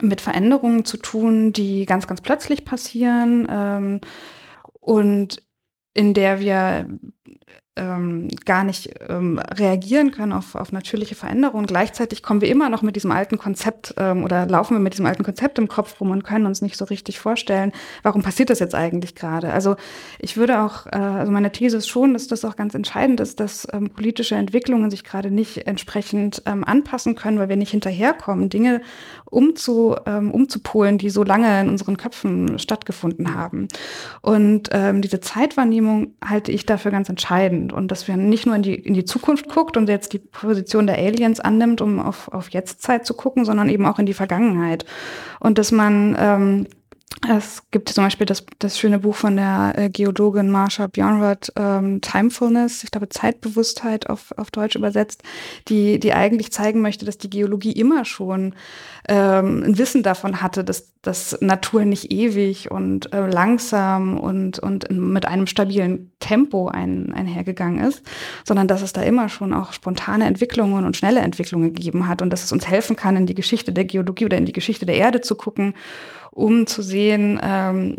[0.00, 4.00] mit Veränderungen zu tun, die ganz, ganz plötzlich passieren ähm,
[4.80, 5.42] und
[5.94, 6.88] in der wir
[7.80, 11.66] ähm, gar nicht ähm, reagieren können auf, auf natürliche Veränderungen.
[11.66, 15.06] Gleichzeitig kommen wir immer noch mit diesem alten Konzept ähm, oder laufen wir mit diesem
[15.06, 18.58] alten Konzept im Kopf rum und können uns nicht so richtig vorstellen, warum passiert das
[18.58, 19.52] jetzt eigentlich gerade.
[19.52, 19.76] Also
[20.18, 23.40] ich würde auch, äh, also meine These ist schon, dass das auch ganz entscheidend ist,
[23.40, 28.50] dass ähm, politische Entwicklungen sich gerade nicht entsprechend ähm, anpassen können, weil wir nicht hinterherkommen,
[28.50, 28.82] Dinge
[29.24, 33.68] umzu, ähm, umzupolen, die so lange in unseren Köpfen stattgefunden haben.
[34.20, 38.62] Und ähm, diese Zeitwahrnehmung halte ich dafür ganz entscheidend und dass wir nicht nur in
[38.62, 42.50] die, in die Zukunft guckt und jetzt die Position der Aliens annimmt, um auf, auf
[42.50, 44.84] Jetztzeit zu gucken, sondern eben auch in die Vergangenheit.
[45.38, 46.66] Und dass man ähm,
[47.28, 52.00] es gibt zum Beispiel das, das schöne Buch von der äh, Geologin Marsha Bjornrod, ähm,
[52.00, 55.22] Timefulness, ich glaube Zeitbewusstheit auf, auf Deutsch übersetzt,
[55.68, 58.54] die, die eigentlich zeigen möchte, dass die Geologie immer schon
[59.06, 64.90] ähm, ein Wissen davon hatte, dass, dass Natur nicht ewig und äh, langsam und, und
[64.90, 68.02] mit einem stabilen Tempo ein, einhergegangen ist,
[68.44, 72.30] sondern dass es da immer schon auch spontane Entwicklungen und schnelle Entwicklungen gegeben hat und
[72.30, 74.96] dass es uns helfen kann, in die Geschichte der Geologie oder in die Geschichte der
[74.96, 75.74] Erde zu gucken
[76.30, 77.96] um zu sehen, ähm,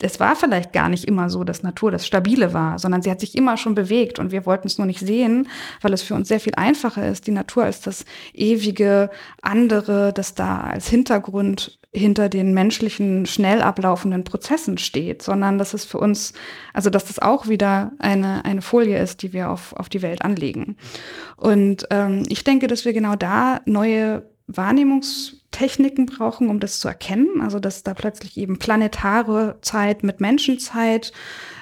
[0.00, 3.20] es war vielleicht gar nicht immer so, dass Natur das Stabile war, sondern sie hat
[3.20, 5.48] sich immer schon bewegt und wir wollten es nur nicht sehen,
[5.80, 9.10] weil es für uns sehr viel einfacher ist, die Natur als das ewige
[9.40, 15.86] andere, das da als Hintergrund hinter den menschlichen, schnell ablaufenden Prozessen steht, sondern dass es
[15.86, 16.34] für uns,
[16.74, 20.20] also dass das auch wieder eine, eine Folie ist, die wir auf, auf die Welt
[20.20, 20.76] anlegen.
[21.36, 24.28] Und ähm, ich denke, dass wir genau da neue
[25.56, 27.40] Wahrnehmungstechniken brauchen, um das zu erkennen.
[27.40, 31.12] Also dass da plötzlich eben planetare Zeit mit Menschenzeit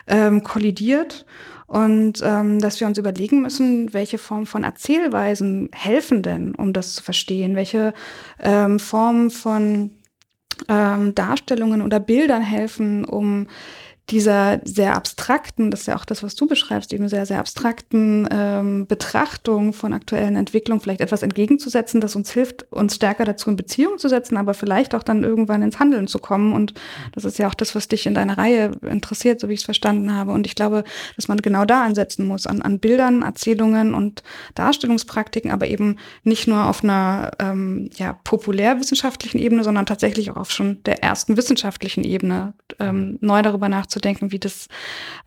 [0.06, 1.24] ähm, kollidiert
[1.66, 6.94] und ähm, dass wir uns überlegen müssen, welche Form von Erzählweisen helfen denn, um das
[6.94, 7.94] zu verstehen, welche
[8.40, 9.92] ähm, Formen von
[10.68, 13.48] ähm, Darstellungen oder Bildern helfen, um
[14.10, 18.28] dieser sehr abstrakten, das ist ja auch das, was du beschreibst, eben sehr, sehr abstrakten
[18.30, 23.56] ähm, Betrachtung von aktuellen Entwicklungen vielleicht etwas entgegenzusetzen, das uns hilft, uns stärker dazu in
[23.56, 26.52] Beziehung zu setzen, aber vielleicht auch dann irgendwann ins Handeln zu kommen.
[26.52, 26.74] Und
[27.12, 29.64] das ist ja auch das, was dich in deiner Reihe interessiert, so wie ich es
[29.64, 30.32] verstanden habe.
[30.32, 30.84] Und ich glaube,
[31.16, 34.22] dass man genau da ansetzen muss, an, an Bildern, Erzählungen und
[34.54, 40.50] Darstellungspraktiken, aber eben nicht nur auf einer ähm, ja, populärwissenschaftlichen Ebene, sondern tatsächlich auch auf
[40.50, 44.68] schon der ersten wissenschaftlichen Ebene ähm, neu darüber nachzudenken nachzudenken, wie das,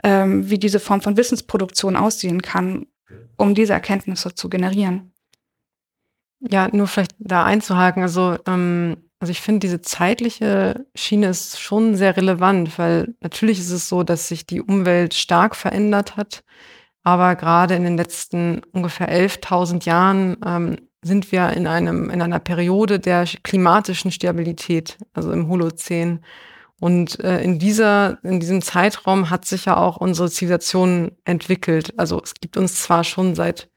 [0.03, 2.87] ähm, wie diese Form von Wissensproduktion aussehen kann,
[3.37, 5.11] um diese Erkenntnisse zu generieren.
[6.39, 8.03] Ja, nur vielleicht da einzuhaken.
[8.03, 13.71] Also, ähm, also ich finde, diese zeitliche Schiene ist schon sehr relevant, weil natürlich ist
[13.71, 16.43] es so, dass sich die Umwelt stark verändert hat.
[17.03, 22.39] Aber gerade in den letzten ungefähr 11.000 Jahren ähm, sind wir in, einem, in einer
[22.39, 26.19] Periode der klimatischen Stabilität, also im Holozän.
[26.79, 31.93] Und äh, in dieser, in diesem Zeitraum hat sich ja auch unsere Zivilisation entwickelt.
[31.97, 33.69] Also es gibt uns zwar schon seit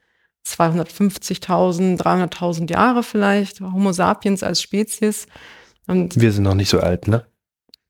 [0.46, 5.26] 250.000, 300.000 Jahre vielleicht, Homo sapiens als Spezies.
[5.86, 7.26] Und wir sind noch nicht so alt, ne?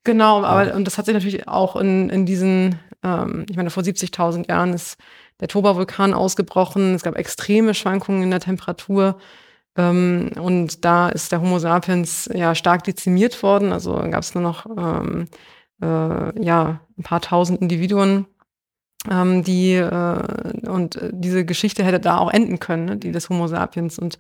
[0.05, 3.83] Genau, aber und das hat sich natürlich auch in, in diesen, ähm, ich meine, vor
[3.83, 4.97] 70.000 Jahren ist
[5.41, 6.95] der Toba-Vulkan ausgebrochen.
[6.95, 9.19] Es gab extreme Schwankungen in der Temperatur.
[9.77, 13.73] Ähm, und da ist der Homo sapiens ja stark dezimiert worden.
[13.73, 15.29] Also gab es nur noch ähm,
[15.83, 18.27] äh, ja, ein paar tausend Individuen,
[19.11, 23.47] ähm, die äh, und diese Geschichte hätte da auch enden können, ne, die des Homo
[23.47, 23.99] sapiens.
[23.99, 24.19] Und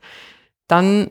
[0.68, 1.10] dann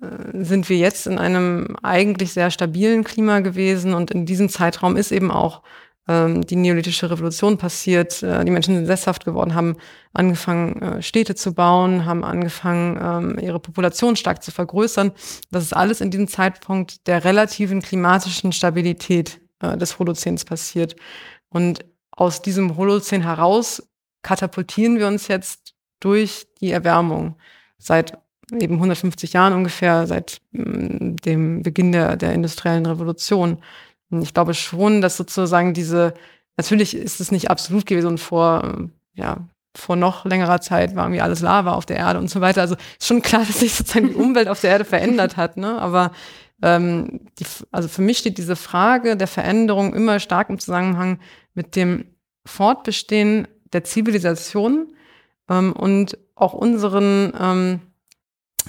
[0.00, 4.96] äh, sind wir jetzt in einem eigentlich sehr stabilen Klima gewesen und in diesem Zeitraum
[4.96, 5.62] ist eben auch
[6.08, 8.22] die neolithische Revolution passiert.
[8.24, 9.76] Äh, die Menschen sind sesshaft geworden, haben
[10.12, 15.12] angefangen, äh, Städte zu bauen, haben angefangen, ähm, ihre Population stark zu vergrößern.
[15.52, 20.96] Das ist alles in diesem Zeitpunkt der relativen klimatischen Stabilität äh, des Holozäns passiert.
[21.48, 23.82] Und aus diesem Holozän heraus
[24.22, 27.36] katapultieren wir uns jetzt durch die Erwärmung
[27.78, 28.18] seit
[28.60, 33.58] eben 150 Jahren ungefähr, seit mm, dem Beginn der, der industriellen Revolution.
[34.20, 36.14] Ich glaube schon, dass sozusagen diese,
[36.56, 41.40] natürlich ist es nicht absolut gewesen vor, ja, vor noch längerer Zeit war irgendwie alles
[41.40, 42.60] Lava auf der Erde und so weiter.
[42.60, 45.80] Also ist schon klar, dass sich sozusagen die Umwelt auf der Erde verändert hat, ne?
[45.80, 46.12] Aber
[46.62, 51.18] ähm, die, also für mich steht diese Frage der Veränderung immer stark im Zusammenhang
[51.54, 52.04] mit dem
[52.44, 54.94] Fortbestehen der Zivilisation
[55.48, 57.80] ähm, und auch unseren ähm,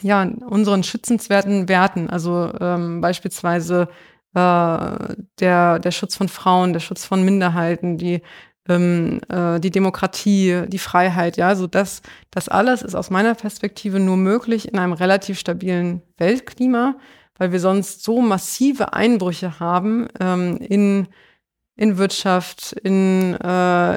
[0.01, 3.89] ja, unseren schützenswerten Werten, also ähm, beispielsweise
[4.33, 8.21] äh, der, der Schutz von Frauen, der Schutz von Minderheiten, die,
[8.67, 13.99] ähm, äh, die Demokratie, die Freiheit, ja, so das, das alles ist aus meiner Perspektive
[13.99, 16.95] nur möglich in einem relativ stabilen Weltklima,
[17.37, 21.07] weil wir sonst so massive Einbrüche haben ähm, in
[21.75, 23.95] in Wirtschaft, in, äh,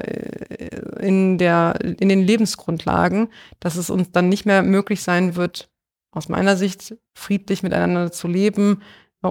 [1.01, 3.29] in, der, in den Lebensgrundlagen,
[3.61, 5.69] dass es uns dann nicht mehr möglich sein wird,
[6.11, 8.83] aus meiner Sicht friedlich miteinander zu leben,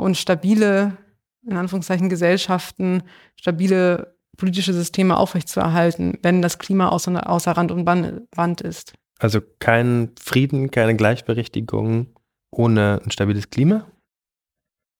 [0.01, 0.97] und stabile,
[1.45, 3.03] in Anführungszeichen, Gesellschaften,
[3.35, 8.93] stabile politische Systeme aufrechtzuerhalten, wenn das Klima außer, außer Rand und Wand ist.
[9.19, 12.07] Also kein Frieden, keine Gleichberechtigung
[12.51, 13.85] ohne ein stabiles Klima?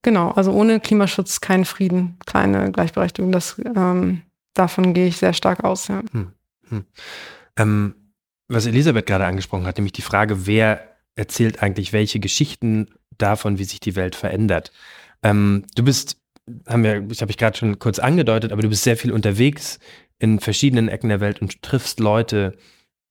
[0.04, 3.32] Genau, also ohne Klimaschutz kein Frieden, keine Gleichberechtigung.
[3.32, 4.22] Das, ähm,
[4.54, 5.88] davon gehe ich sehr stark aus.
[5.88, 6.04] Ja.
[6.12, 6.32] Hm,
[6.70, 6.86] hm.
[7.58, 7.96] Ähm,
[8.48, 13.64] was Elisabeth gerade angesprochen hat, nämlich die Frage, wer erzählt eigentlich welche Geschichten davon, wie
[13.64, 14.72] sich die Welt verändert.
[15.24, 16.18] Ähm, du bist,
[16.68, 19.80] haben wir, das habe ich gerade schon kurz angedeutet, aber du bist sehr viel unterwegs
[20.20, 22.58] in verschiedenen Ecken der Welt und triffst Leute,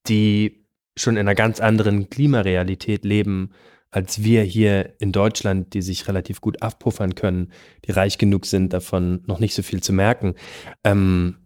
[0.09, 0.65] die
[0.97, 3.51] schon in einer ganz anderen Klimarealität leben
[3.95, 7.53] als wir hier in Deutschland, die sich relativ gut abpuffern können,
[7.85, 10.35] die reich genug sind, davon noch nicht so viel zu merken.
[10.83, 11.37] Ähm,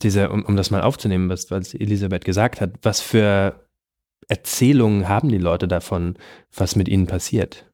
[0.00, 3.68] diese, um, um das mal aufzunehmen, was, was Elisabeth gesagt hat, was für
[4.28, 6.16] Erzählungen haben die Leute davon,
[6.54, 7.67] was mit ihnen passiert?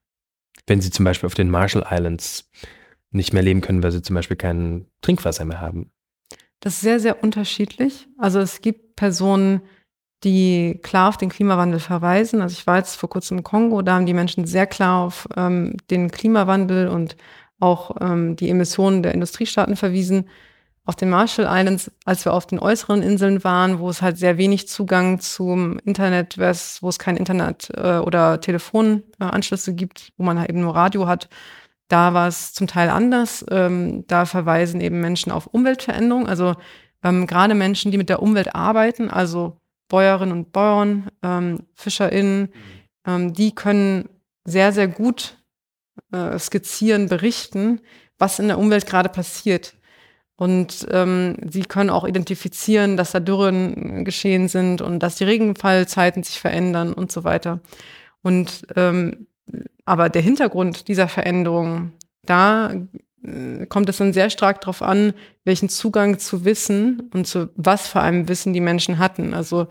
[0.66, 2.50] Wenn sie zum Beispiel auf den Marshall Islands
[3.10, 5.90] nicht mehr leben können, weil sie zum Beispiel kein Trinkwasser mehr haben.
[6.60, 8.08] Das ist sehr, sehr unterschiedlich.
[8.18, 9.60] Also es gibt Personen,
[10.24, 12.40] die klar auf den Klimawandel verweisen.
[12.40, 15.28] Also ich war jetzt vor kurzem im Kongo, da haben die Menschen sehr klar auf
[15.36, 17.16] ähm, den Klimawandel und
[17.60, 20.28] auch ähm, die Emissionen der Industriestaaten verwiesen.
[20.86, 24.36] Auf den Marshall Islands, als wir auf den äußeren Inseln waren, wo es halt sehr
[24.36, 30.38] wenig Zugang zum Internet, wo es kein Internet äh, oder Telefonanschlüsse äh, gibt, wo man
[30.38, 31.28] halt eben nur Radio hat,
[31.88, 33.44] da war es zum Teil anders.
[33.50, 36.26] Ähm, da verweisen eben Menschen auf Umweltveränderung.
[36.26, 36.54] Also
[37.02, 42.48] ähm, gerade Menschen, die mit der Umwelt arbeiten, also Bäuerinnen und Bauern, ähm, FischerInnen, mhm.
[43.06, 44.08] ähm, die können
[44.44, 45.38] sehr, sehr gut
[46.12, 47.80] äh, skizzieren, berichten,
[48.18, 49.74] was in der Umwelt gerade passiert.
[50.36, 56.24] Und ähm, sie können auch identifizieren, dass da Dürren geschehen sind und dass die Regenfallzeiten
[56.24, 57.60] sich verändern und so weiter.
[58.22, 59.26] Und ähm,
[59.84, 61.92] aber der Hintergrund dieser Veränderung,
[62.24, 62.72] da
[63.22, 67.86] äh, kommt es dann sehr stark darauf an, welchen Zugang zu Wissen und zu was
[67.88, 69.34] für einem Wissen die Menschen hatten.
[69.34, 69.68] Also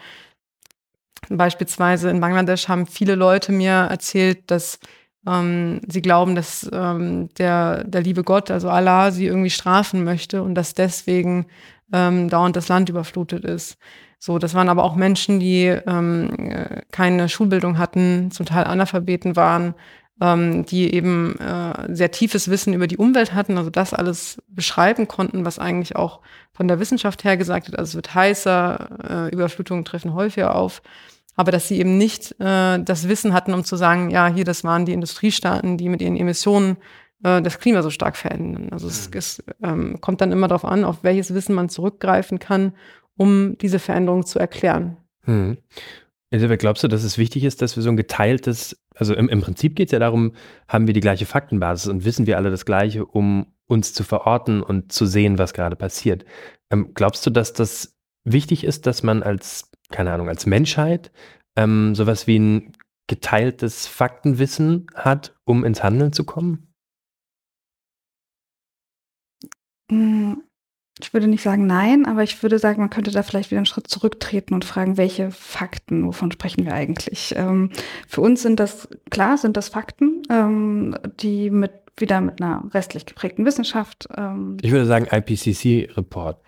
[1.29, 4.79] beispielsweise in Bangladesch haben viele Leute mir erzählt, dass
[5.27, 10.43] ähm, sie glauben, dass ähm, der, der liebe Gott, also Allah, sie irgendwie strafen möchte
[10.43, 11.45] und dass deswegen
[11.91, 13.77] ähm, dauernd das Land überflutet ist.
[14.19, 19.35] So, das waren aber auch Menschen, die ähm, äh, keine Schulbildung hatten, zum Teil Analphabeten
[19.35, 19.75] waren,
[20.21, 25.07] ähm, die eben äh, sehr tiefes Wissen über die Umwelt hatten, also das alles beschreiben
[25.07, 26.21] konnten, was eigentlich auch
[26.53, 30.81] von der Wissenschaft her gesagt wird, also es wird heißer, äh, Überflutungen treffen häufiger auf
[31.35, 34.63] aber dass sie eben nicht äh, das Wissen hatten, um zu sagen, ja, hier, das
[34.63, 36.77] waren die Industriestaaten, die mit ihren Emissionen
[37.23, 38.69] äh, das Klima so stark verändern.
[38.71, 39.17] Also es, mhm.
[39.17, 42.73] es ähm, kommt dann immer darauf an, auf welches Wissen man zurückgreifen kann,
[43.17, 44.97] um diese Veränderung zu erklären.
[45.25, 45.57] Hm.
[46.29, 49.41] Elisabeth, glaubst du, dass es wichtig ist, dass wir so ein geteiltes, also im, im
[49.41, 50.33] Prinzip geht es ja darum,
[50.67, 54.63] haben wir die gleiche Faktenbasis und wissen wir alle das Gleiche, um uns zu verorten
[54.63, 56.25] und zu sehen, was gerade passiert.
[56.71, 61.11] Ähm, glaubst du, dass das wichtig ist, dass man als keine Ahnung, als Menschheit
[61.55, 62.73] ähm, sowas wie ein
[63.07, 66.73] geteiltes Faktenwissen hat, um ins Handeln zu kommen?
[69.91, 70.43] Hm,
[70.99, 73.65] ich würde nicht sagen nein, aber ich würde sagen, man könnte da vielleicht wieder einen
[73.65, 77.35] Schritt zurücktreten und fragen, welche Fakten, wovon sprechen wir eigentlich?
[77.35, 77.71] Ähm,
[78.07, 83.05] für uns sind das, klar, sind das Fakten, ähm, die mit wieder mit einer westlich
[83.05, 84.07] geprägten Wissenschaft.
[84.17, 86.41] Ähm, ich würde sagen IPCC-Report.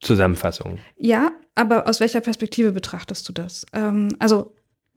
[0.00, 0.78] Zusammenfassung.
[0.96, 3.66] Ja, aber aus welcher Perspektive betrachtest du das?
[3.72, 4.54] Ähm, also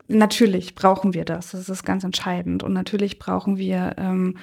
[0.08, 2.64] natürlich brauchen wir das, das ist ganz entscheidend.
[2.64, 4.38] Und natürlich brauchen wir ähm,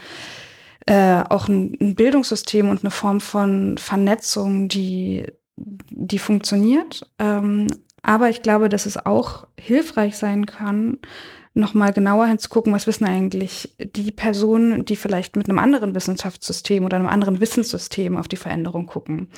[0.87, 5.27] äh, auch ein, ein, Bildungssystem und eine Form von Vernetzung, die,
[5.57, 7.09] die funktioniert.
[7.19, 7.69] Ähm,
[8.03, 10.99] aber ich glaube, dass es auch hilfreich sein kann,
[11.55, 16.97] nochmal genauer hinzugucken, was wissen eigentlich die Personen, die vielleicht mit einem anderen Wissenschaftssystem oder
[16.97, 19.29] einem anderen Wissenssystem auf die Veränderung gucken.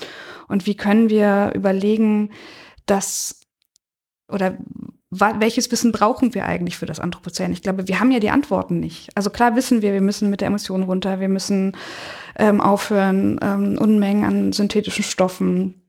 [0.46, 2.30] Und wie können wir überlegen,
[2.90, 3.40] dass
[4.30, 4.56] oder
[5.10, 7.52] welches Wissen brauchen wir eigentlich für das Anthropozän?
[7.52, 9.10] Ich glaube, wir haben ja die Antworten nicht.
[9.16, 11.76] Also klar wissen wir, wir müssen mit der Emission runter, wir müssen
[12.38, 15.82] ähm, aufhören, ähm, Unmengen an synthetischen Stoffen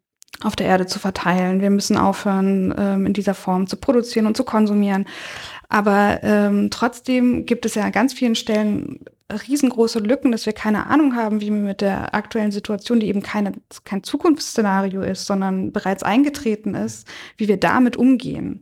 [0.44, 1.62] auf der Erde zu verteilen.
[1.62, 5.06] Wir müssen aufhören, ähm, in dieser Form zu produzieren und zu konsumieren.
[5.70, 9.06] Aber ähm, trotzdem gibt es ja an ganz vielen Stellen
[9.36, 13.22] riesengroße Lücken, dass wir keine Ahnung haben, wie wir mit der aktuellen Situation, die eben
[13.22, 18.62] keine, kein Zukunftsszenario ist, sondern bereits eingetreten ist, wie wir damit umgehen.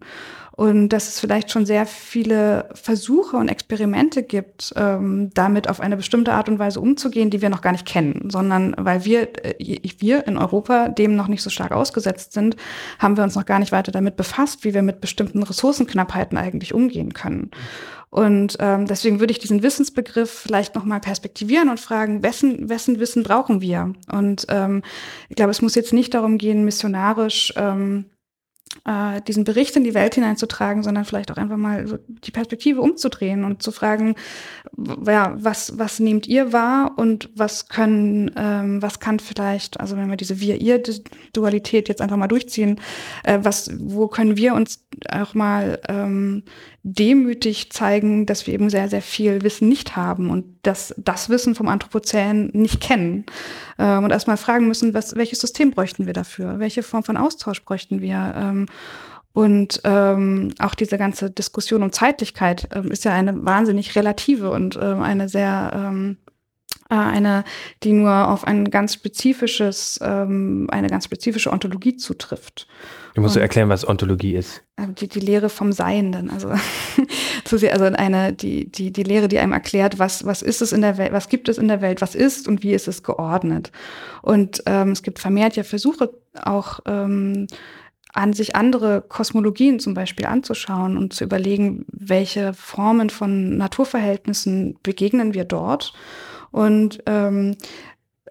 [0.60, 5.96] Und dass es vielleicht schon sehr viele Versuche und Experimente gibt, ähm, damit auf eine
[5.96, 9.80] bestimmte Art und Weise umzugehen, die wir noch gar nicht kennen, sondern weil wir, äh,
[10.00, 12.58] wir in Europa dem noch nicht so stark ausgesetzt sind,
[13.00, 16.74] haben wir uns noch gar nicht weiter damit befasst, wie wir mit bestimmten Ressourcenknappheiten eigentlich
[16.74, 17.52] umgehen können.
[18.10, 23.24] Und ähm, deswegen würde ich diesen Wissensbegriff vielleicht nochmal perspektivieren und fragen, wessen, wessen Wissen
[23.24, 23.93] brauchen wir?
[24.12, 24.82] Und ähm,
[25.30, 28.06] ich glaube, es muss jetzt nicht darum gehen, missionarisch ähm,
[28.86, 32.82] äh, diesen Bericht in die Welt hineinzutragen, sondern vielleicht auch einfach mal so die Perspektive
[32.82, 34.15] umzudrehen und zu fragen,
[35.06, 40.10] ja, was, was nehmt ihr wahr und was können, ähm, was kann vielleicht, also wenn
[40.10, 42.80] wir diese Wir-Ihr-Dualität jetzt einfach mal durchziehen,
[43.24, 46.43] äh, was, wo können wir uns auch mal ähm,
[46.84, 51.56] demütig zeigen, dass wir eben sehr, sehr viel Wissen nicht haben und dass das Wissen
[51.56, 53.26] vom Anthropozän nicht kennen.
[53.78, 56.60] Ähm, und erstmal fragen müssen, was, welches System bräuchten wir dafür?
[56.60, 58.34] Welche Form von Austausch bräuchten wir?
[58.36, 58.65] Ähm,
[59.34, 64.78] und ähm, auch diese ganze Diskussion um Zeitlichkeit ähm, ist ja eine wahnsinnig relative und
[64.82, 66.18] ähm, eine sehr ähm,
[66.89, 67.44] äh, eine,
[67.84, 72.68] die nur auf ein ganz spezifisches, ähm, eine ganz spezifische Ontologie zutrifft.
[73.15, 74.63] Du musst und, erklären, was Ontologie ist.
[74.76, 76.52] Äh, die, die Lehre vom Seienden, also
[77.43, 80.72] zu sehr, also eine, die, die, die Lehre, die einem erklärt, was, was ist es
[80.72, 83.04] in der Welt, was gibt es in der Welt, was ist und wie ist es
[83.04, 83.72] geordnet.
[84.21, 86.12] Und ähm, es gibt vermehrt ja Versuche
[86.44, 87.48] auch ähm,
[88.13, 95.34] an sich andere Kosmologien zum Beispiel anzuschauen und zu überlegen, welche Formen von Naturverhältnissen begegnen
[95.34, 95.94] wir dort.
[96.52, 97.56] Und ähm,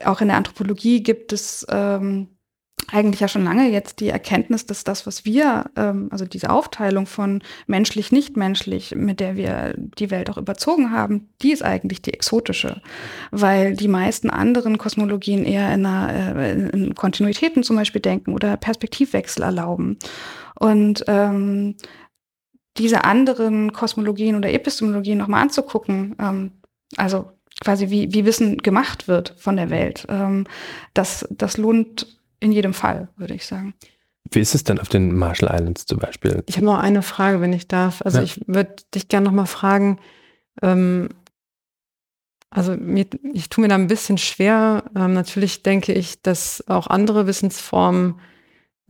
[0.05, 2.29] auch in der Anthropologie gibt es ähm,
[2.91, 7.07] eigentlich ja schon lange jetzt die Erkenntnis, dass das, was wir, ähm, also diese Aufteilung
[7.07, 12.01] von menschlich, nicht menschlich, mit der wir die Welt auch überzogen haben, die ist eigentlich
[12.01, 12.81] die exotische,
[13.31, 18.57] weil die meisten anderen Kosmologien eher in, einer, äh, in Kontinuitäten zum Beispiel denken oder
[18.57, 19.99] Perspektivwechsel erlauben.
[20.59, 21.77] Und ähm,
[22.79, 26.53] diese anderen Kosmologien oder Epistemologien nochmal anzugucken, ähm,
[26.97, 30.47] also quasi wie, wie Wissen gemacht wird von der Welt, ähm,
[30.95, 33.75] das, das lohnt in jedem Fall, würde ich sagen.
[34.31, 36.43] Wie ist es denn auf den Marshall Islands zum Beispiel?
[36.47, 38.03] Ich habe noch eine Frage, wenn ich darf.
[38.03, 38.25] Also ja.
[38.25, 39.99] ich würde dich gerne noch mal fragen,
[40.63, 41.09] ähm,
[42.51, 44.85] also mir, ich tue mir da ein bisschen schwer.
[44.97, 48.21] Ähm, natürlich denke ich, dass auch andere Wissensformen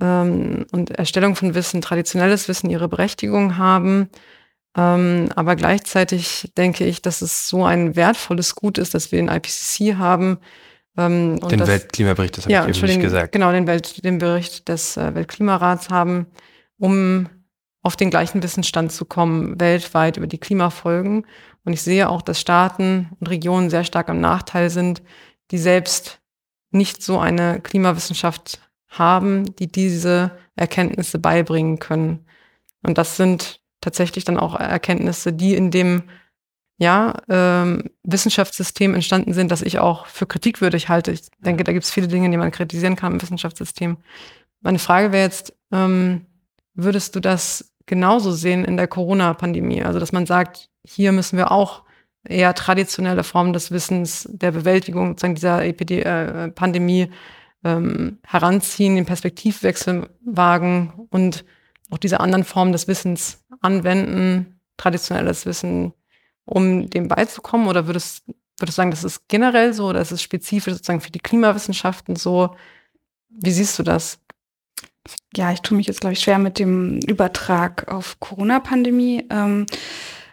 [0.01, 4.11] ähm, und Erstellung von Wissen, traditionelles Wissen ihre Berechtigung haben.
[4.77, 9.29] Ähm, aber gleichzeitig denke ich, dass es so ein wertvolles Gut ist, dass wir den
[9.29, 10.39] IPCC haben.
[10.99, 13.33] Ähm, den das, Weltklimabericht, das habe ja, ich eben nicht gesagt.
[13.33, 16.27] Genau, den, Welt, den Bericht des äh, Weltklimarats haben,
[16.77, 17.29] um
[17.83, 21.25] auf den gleichen Wissensstand zu kommen, weltweit über die Klimafolgen.
[21.65, 25.01] Und ich sehe auch, dass Staaten und Regionen sehr stark am Nachteil sind,
[25.53, 26.21] die selbst
[26.73, 32.27] nicht so eine Klimawissenschaft haben, die diese Erkenntnisse beibringen können.
[32.83, 36.03] Und das sind tatsächlich dann auch Erkenntnisse, die in dem
[36.79, 41.11] ja, ähm, Wissenschaftssystem entstanden sind, das ich auch für kritikwürdig halte.
[41.11, 43.97] Ich denke, da gibt es viele Dinge, die man kritisieren kann im Wissenschaftssystem.
[44.61, 46.27] Meine Frage wäre jetzt, ähm,
[46.75, 49.83] würdest du das genauso sehen in der Corona-Pandemie?
[49.83, 51.83] Also, dass man sagt, hier müssen wir auch
[52.25, 57.11] eher traditionelle Formen des Wissens, der Bewältigung sozusagen dieser Epidemie, äh, Pandemie
[57.65, 61.45] ähm, heranziehen, den Perspektivwechsel wagen und
[61.91, 65.93] auch diese anderen Formen des Wissens anwenden, traditionelles Wissen,
[66.49, 67.69] um dem beizukommen?
[67.69, 68.25] Oder würdest,
[68.59, 72.17] würdest du sagen, das ist generell so oder ist es spezifisch sozusagen für die Klimawissenschaften
[72.17, 72.55] so?
[73.29, 74.19] Wie siehst du das?
[75.37, 79.27] Ja, ich tue mich jetzt, glaube ich, schwer mit dem Übertrag auf Corona-Pandemie.
[79.31, 79.67] Ähm,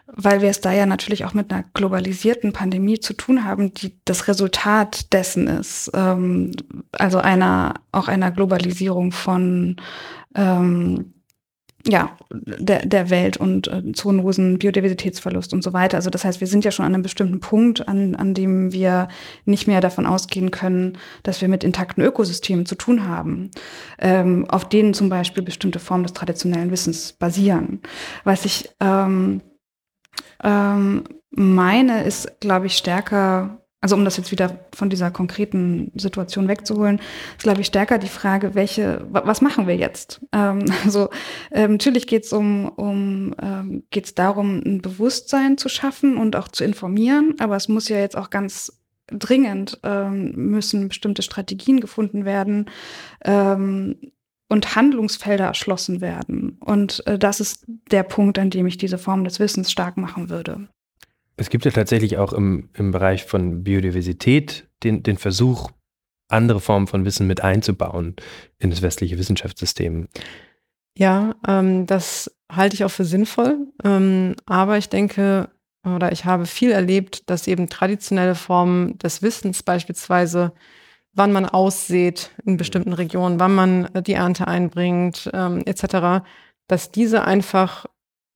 [0.08, 3.98] weil wir es da ja natürlich auch mit einer globalisierten Pandemie zu tun haben, die
[4.06, 5.92] das Resultat dessen ist.
[5.94, 6.52] Ähm,
[6.92, 9.78] also einer, auch einer Globalisierung von
[10.36, 11.15] ähm,
[11.88, 15.98] ja, der, der Welt und äh, Zoonosen, Biodiversitätsverlust und so weiter.
[15.98, 19.08] Also das heißt, wir sind ja schon an einem bestimmten Punkt, an, an dem wir
[19.46, 23.52] nicht mehr davon ausgehen können, dass wir mit intakten Ökosystemen zu tun haben,
[24.00, 27.82] ähm, auf denen zum Beispiel bestimmte Formen des traditionellen Wissens basieren.
[28.24, 29.42] Was ich ähm,
[30.44, 36.48] ähm, meine ist, glaube ich, stärker, also um das jetzt wieder von dieser konkreten Situation
[36.48, 37.00] wegzuholen,
[37.38, 40.22] ist, glaube ich, stärker die Frage, welche, was machen wir jetzt?
[40.32, 41.10] Ähm, also
[41.52, 46.36] ähm, natürlich geht es um, um ähm, geht es darum, ein Bewusstsein zu schaffen und
[46.36, 51.80] auch zu informieren, aber es muss ja jetzt auch ganz dringend ähm, müssen bestimmte Strategien
[51.80, 52.72] gefunden werden,
[53.24, 53.98] ähm,
[54.48, 56.58] und Handlungsfelder erschlossen werden.
[56.60, 60.30] Und äh, das ist der Punkt, an dem ich diese Form des Wissens stark machen
[60.30, 60.70] würde.
[61.38, 65.72] Es gibt ja tatsächlich auch im, im Bereich von Biodiversität den, den Versuch,
[66.28, 68.16] andere Formen von Wissen mit einzubauen
[68.58, 70.08] in das westliche Wissenschaftssystem.
[70.98, 73.68] Ja, ähm, das halte ich auch für sinnvoll.
[73.84, 75.50] Ähm, aber ich denke,
[75.86, 80.54] oder ich habe viel erlebt, dass eben traditionelle Formen des Wissens beispielsweise
[81.16, 86.26] wann man aussät in bestimmten Regionen, wann man äh, die Ernte einbringt, ähm, etc.,
[86.68, 87.86] dass diese einfach,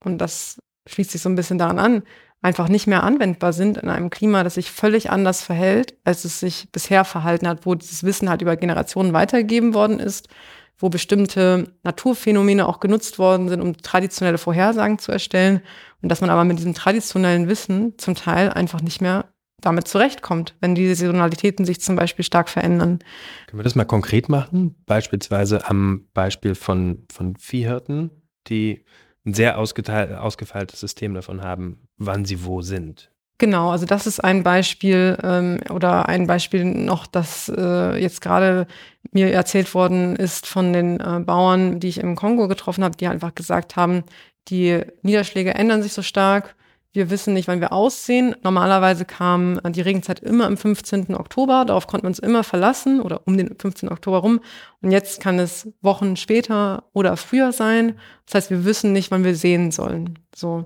[0.03, 2.03] und das schließt sich so ein bisschen daran an,
[2.41, 6.39] einfach nicht mehr anwendbar sind in einem Klima, das sich völlig anders verhält, als es
[6.39, 10.29] sich bisher verhalten hat, wo dieses Wissen halt über Generationen weitergegeben worden ist,
[10.77, 15.61] wo bestimmte Naturphänomene auch genutzt worden sind, um traditionelle Vorhersagen zu erstellen
[16.01, 19.25] und dass man aber mit diesem traditionellen Wissen zum Teil einfach nicht mehr
[19.61, 22.99] damit zurechtkommt, wenn die Saisonalitäten sich zum Beispiel stark verändern.
[23.47, 24.75] Können wir das mal konkret machen?
[24.85, 28.11] Beispielsweise am Beispiel von, von Viehhirten,
[28.47, 28.85] die
[29.25, 33.11] ein sehr ausgefeiltes System davon haben, wann sie wo sind.
[33.39, 38.67] Genau, also das ist ein Beispiel ähm, oder ein Beispiel noch, das äh, jetzt gerade
[39.13, 43.07] mir erzählt worden ist von den äh, Bauern, die ich im Kongo getroffen habe, die
[43.07, 44.03] einfach gesagt haben,
[44.49, 46.55] die Niederschläge ändern sich so stark
[46.91, 48.35] wir wissen nicht, wann wir aussehen.
[48.41, 51.15] Normalerweise kam die Regenzeit immer am 15.
[51.15, 51.63] Oktober.
[51.65, 53.89] Darauf konnten wir uns immer verlassen oder um den 15.
[53.89, 54.39] Oktober rum.
[54.81, 57.99] Und jetzt kann es Wochen später oder früher sein.
[58.25, 60.17] Das heißt, wir wissen nicht, wann wir sehen sollen.
[60.35, 60.65] So.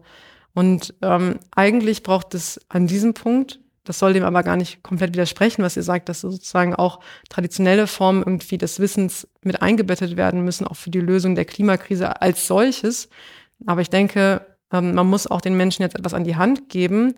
[0.54, 5.14] Und ähm, eigentlich braucht es an diesem Punkt, das soll dem aber gar nicht komplett
[5.14, 10.46] widersprechen, was ihr sagt, dass sozusagen auch traditionelle Formen irgendwie des Wissens mit eingebettet werden
[10.46, 13.10] müssen, auch für die Lösung der Klimakrise als solches.
[13.66, 17.14] Aber ich denke, ähm, man muss auch den Menschen jetzt etwas an die Hand geben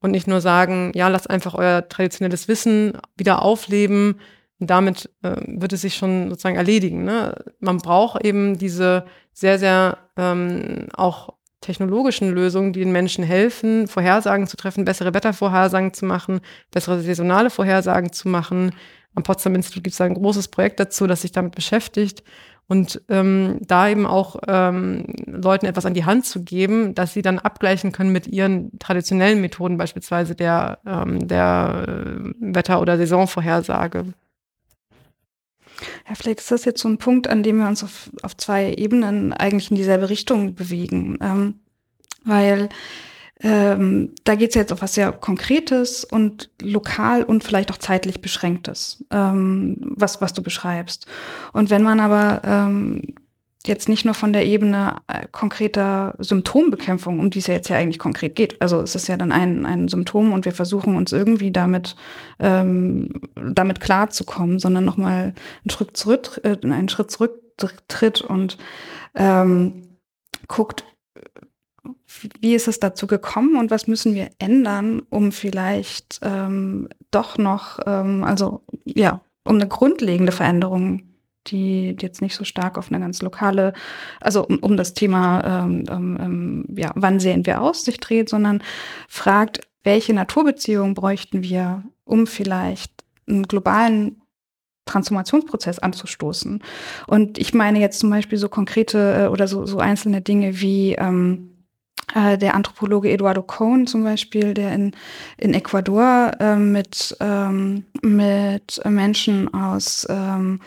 [0.00, 4.20] und nicht nur sagen, ja, lasst einfach euer traditionelles Wissen wieder aufleben,
[4.60, 7.04] damit äh, wird es sich schon sozusagen erledigen.
[7.04, 7.34] Ne?
[7.60, 14.46] Man braucht eben diese sehr, sehr ähm, auch technologischen Lösungen, die den Menschen helfen, Vorhersagen
[14.46, 16.40] zu treffen, bessere Wettervorhersagen zu machen,
[16.70, 18.72] bessere saisonale Vorhersagen zu machen.
[19.14, 22.22] Am Potsdam Institut gibt es ein großes Projekt dazu, das sich damit beschäftigt.
[22.68, 27.22] Und ähm, da eben auch ähm, Leuten etwas an die Hand zu geben, dass sie
[27.22, 34.12] dann abgleichen können mit ihren traditionellen Methoden, beispielsweise der, ähm, der äh, Wetter- oder Saisonvorhersage.
[36.08, 38.74] Ja, vielleicht ist das jetzt so ein Punkt, an dem wir uns auf, auf zwei
[38.74, 41.18] Ebenen eigentlich in dieselbe Richtung bewegen.
[41.22, 41.60] Ähm,
[42.24, 42.68] weil
[43.40, 48.20] ähm, da geht es jetzt auf was sehr Konkretes und lokal und vielleicht auch zeitlich
[48.20, 51.06] beschränktes, ähm, was, was du beschreibst.
[51.52, 53.02] Und wenn man aber ähm,
[53.66, 57.76] jetzt nicht nur von der Ebene äh, konkreter Symptombekämpfung, um die es ja jetzt ja
[57.76, 58.60] eigentlich konkret geht.
[58.60, 61.94] Also es ist ja dann ein, ein Symptom und wir versuchen uns irgendwie damit,
[62.40, 65.34] ähm, damit klarzukommen, sondern nochmal
[65.64, 68.58] einen Schritt zurück, äh, einen Schritt zurücktritt und
[69.14, 69.98] ähm,
[70.46, 70.84] guckt,
[72.40, 77.80] wie ist es dazu gekommen und was müssen wir ändern, um vielleicht ähm, doch noch,
[77.86, 81.02] ähm, also ja, um eine grundlegende Veränderung
[81.50, 83.72] die jetzt nicht so stark auf eine ganz lokale,
[84.20, 88.28] also um, um das Thema, ähm, ähm, ähm, ja, wann sehen wir aus, sich dreht,
[88.28, 88.62] sondern
[89.08, 92.92] fragt, welche Naturbeziehungen bräuchten wir, um vielleicht
[93.26, 94.20] einen globalen
[94.86, 96.62] Transformationsprozess anzustoßen.
[97.06, 100.94] Und ich meine jetzt zum Beispiel so konkrete äh, oder so, so einzelne Dinge wie
[100.94, 101.57] ähm, äh,
[102.14, 104.92] der Anthropologe Eduardo Cohn zum Beispiel, der in,
[105.36, 110.60] in Ecuador äh, mit, ähm, mit Menschen aus ähm,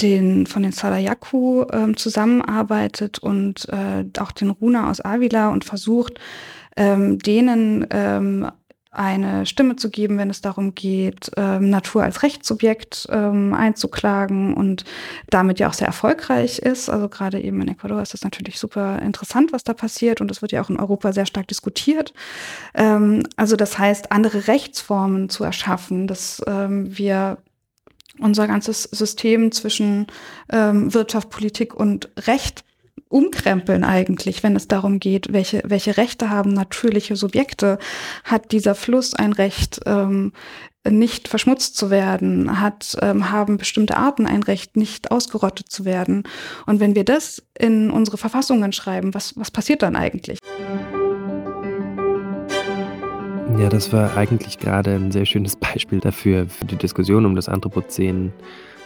[0.00, 6.18] den, von den Sadayaku ähm, zusammenarbeitet und äh, auch den Runa aus Avila und versucht,
[6.76, 8.50] ähm, denen ähm,
[8.92, 14.84] eine Stimme zu geben, wenn es darum geht, ähm, Natur als Rechtssubjekt ähm, einzuklagen und
[15.30, 16.90] damit ja auch sehr erfolgreich ist.
[16.90, 20.42] Also gerade eben in Ecuador ist das natürlich super interessant, was da passiert und es
[20.42, 22.12] wird ja auch in Europa sehr stark diskutiert.
[22.74, 27.38] Ähm, also das heißt, andere Rechtsformen zu erschaffen, dass ähm, wir
[28.18, 30.06] unser ganzes System zwischen
[30.50, 32.62] ähm, Wirtschaft, Politik und Recht
[33.12, 37.78] umkrempeln eigentlich, wenn es darum geht, welche, welche Rechte haben natürliche Subjekte.
[38.24, 40.32] Hat dieser Fluss ein Recht, ähm,
[40.88, 42.60] nicht verschmutzt zu werden?
[42.60, 46.24] Hat, ähm, haben bestimmte Arten ein Recht, nicht ausgerottet zu werden?
[46.66, 50.38] Und wenn wir das in unsere Verfassungen schreiben, was, was passiert dann eigentlich?
[53.58, 57.48] Ja, das war eigentlich gerade ein sehr schönes Beispiel dafür, für die Diskussion um das
[57.48, 58.32] Anthropozän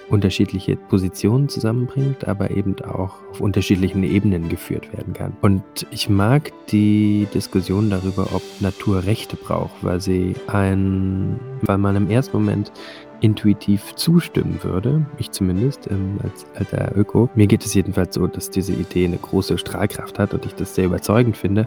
[0.09, 5.37] unterschiedliche Positionen zusammenbringt, aber eben auch auf unterschiedlichen Ebenen geführt werden kann.
[5.43, 11.97] Und ich mag die Diskussion darüber, ob Natur Rechte braucht, weil sie ein, weil man
[11.97, 12.73] im ersten Moment
[13.21, 17.31] intuitiv zustimmen würde, ich zumindest ähm, als alter Öko.
[17.35, 20.75] Mir geht es jedenfalls so, dass diese Idee eine große Strahlkraft hat und ich das
[20.75, 21.67] sehr überzeugend finde.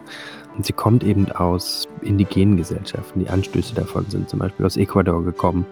[0.55, 3.21] Und sie kommt eben aus indigenen Gesellschaften.
[3.21, 5.65] Die Anstöße davon sind zum Beispiel aus Ecuador gekommen,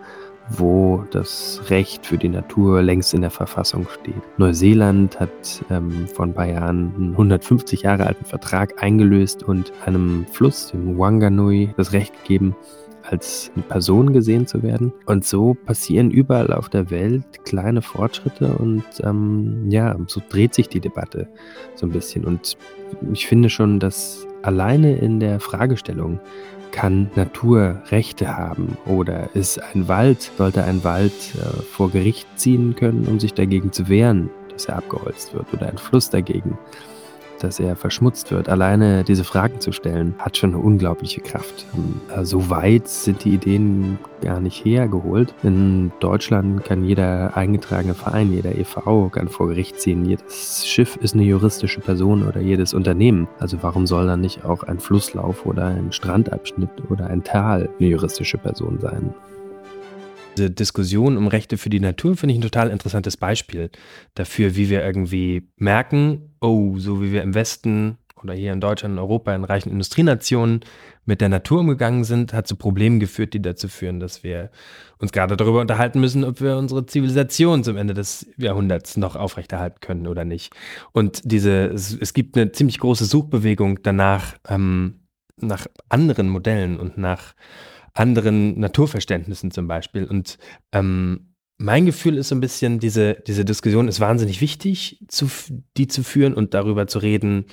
[0.50, 4.16] wo das Recht für die Natur längst in der Verfassung steht.
[4.38, 10.26] Neuseeland hat ähm, vor ein paar Jahren einen 150 Jahre alten Vertrag eingelöst und einem
[10.32, 12.56] Fluss, dem Wanganui, das Recht gegeben,
[13.10, 14.93] als Person gesehen zu werden.
[15.06, 20.70] Und so passieren überall auf der Welt kleine Fortschritte und ähm, ja, so dreht sich
[20.70, 21.28] die Debatte
[21.76, 22.26] so ein bisschen.
[22.26, 22.58] Und
[23.14, 26.20] ich finde schon, dass alleine in der Fragestellung,
[26.72, 32.76] kann Natur Rechte haben oder ist ein Wald, sollte ein Wald äh, vor Gericht ziehen
[32.76, 36.57] können, um sich dagegen zu wehren, dass er abgeholzt wird oder ein Fluss dagegen
[37.44, 38.50] dass er verschmutzt wird.
[38.50, 41.66] Alleine diese Fragen zu stellen, hat schon eine unglaubliche Kraft.
[41.76, 45.34] Ähm, so weit sind die Ideen gar nicht hergeholt.
[45.44, 50.06] In Deutschland kann jeder eingetragene Verein, jeder EV kann vor Gericht ziehen.
[50.06, 53.28] Jedes Schiff ist eine juristische Person oder jedes Unternehmen.
[53.40, 57.90] Also warum soll dann nicht auch ein Flusslauf oder ein Strandabschnitt oder ein Tal eine
[57.90, 59.14] juristische Person sein?
[60.38, 63.72] Diese Diskussion um Rechte für die Natur finde ich ein total interessantes Beispiel
[64.14, 68.94] dafür, wie wir irgendwie merken, oh, so wie wir im Westen oder hier in Deutschland,
[68.94, 70.62] in Europa, in reichen Industrienationen
[71.06, 74.52] mit der Natur umgegangen sind, hat zu Problemen geführt, die dazu führen, dass wir
[75.00, 79.80] uns gerade darüber unterhalten müssen, ob wir unsere Zivilisation zum Ende des Jahrhunderts noch aufrechterhalten
[79.80, 80.54] können oder nicht.
[80.92, 85.00] Und diese, es, es gibt eine ziemlich große Suchbewegung danach, ähm,
[85.40, 87.34] nach anderen Modellen und nach
[88.00, 90.06] anderen Naturverständnissen zum Beispiel.
[90.06, 90.38] Und
[90.72, 95.28] ähm, mein Gefühl ist so ein bisschen, diese, diese Diskussion ist wahnsinnig wichtig, zu,
[95.76, 97.45] die zu führen und darüber zu reden,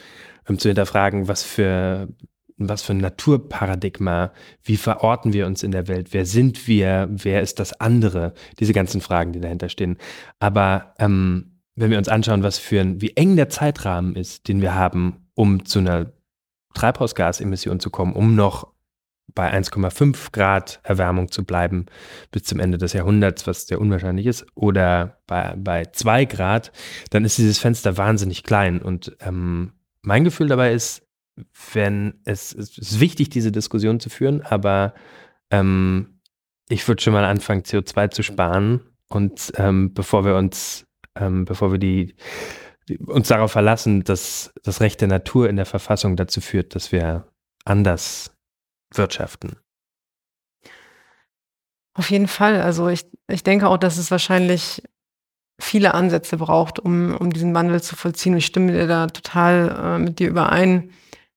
[0.47, 2.09] um zu hinterfragen, was für
[2.57, 4.33] was für ein Naturparadigma,
[4.63, 8.73] wie verorten wir uns in der Welt, wer sind wir, wer ist das andere, diese
[8.73, 9.99] ganzen Fragen, die dahinter stehen.
[10.39, 14.61] Aber ähm, wenn wir uns anschauen, was für ein, wie eng der Zeitrahmen ist, den
[14.63, 16.13] wir haben, um zu einer
[16.75, 18.74] Treibhausgasemission zu kommen, um noch
[19.35, 21.87] bei 1,5 Grad Erwärmung zu bleiben
[22.31, 26.73] bis zum Ende des Jahrhunderts, was sehr unwahrscheinlich ist, oder bei, bei 2 Grad,
[27.11, 28.81] dann ist dieses Fenster wahnsinnig klein.
[28.81, 29.73] Und ähm,
[30.03, 31.03] mein Gefühl dabei ist,
[31.73, 34.95] wenn es, es ist wichtig, diese Diskussion zu führen, aber
[35.51, 36.21] ähm,
[36.69, 41.73] ich würde schon mal anfangen, CO2 zu sparen und ähm, bevor wir uns, ähm, bevor
[41.73, 42.15] wir die,
[42.89, 46.93] die, uns darauf verlassen, dass das Recht der Natur in der Verfassung dazu führt, dass
[46.93, 47.27] wir
[47.65, 48.34] anders
[48.97, 49.57] wirtschaften.
[51.95, 52.61] Auf jeden Fall.
[52.61, 54.83] Also ich, ich denke auch, dass es wahrscheinlich
[55.61, 58.37] viele Ansätze braucht, um, um diesen Wandel zu vollziehen.
[58.37, 60.91] Ich stimme dir da total äh, mit dir überein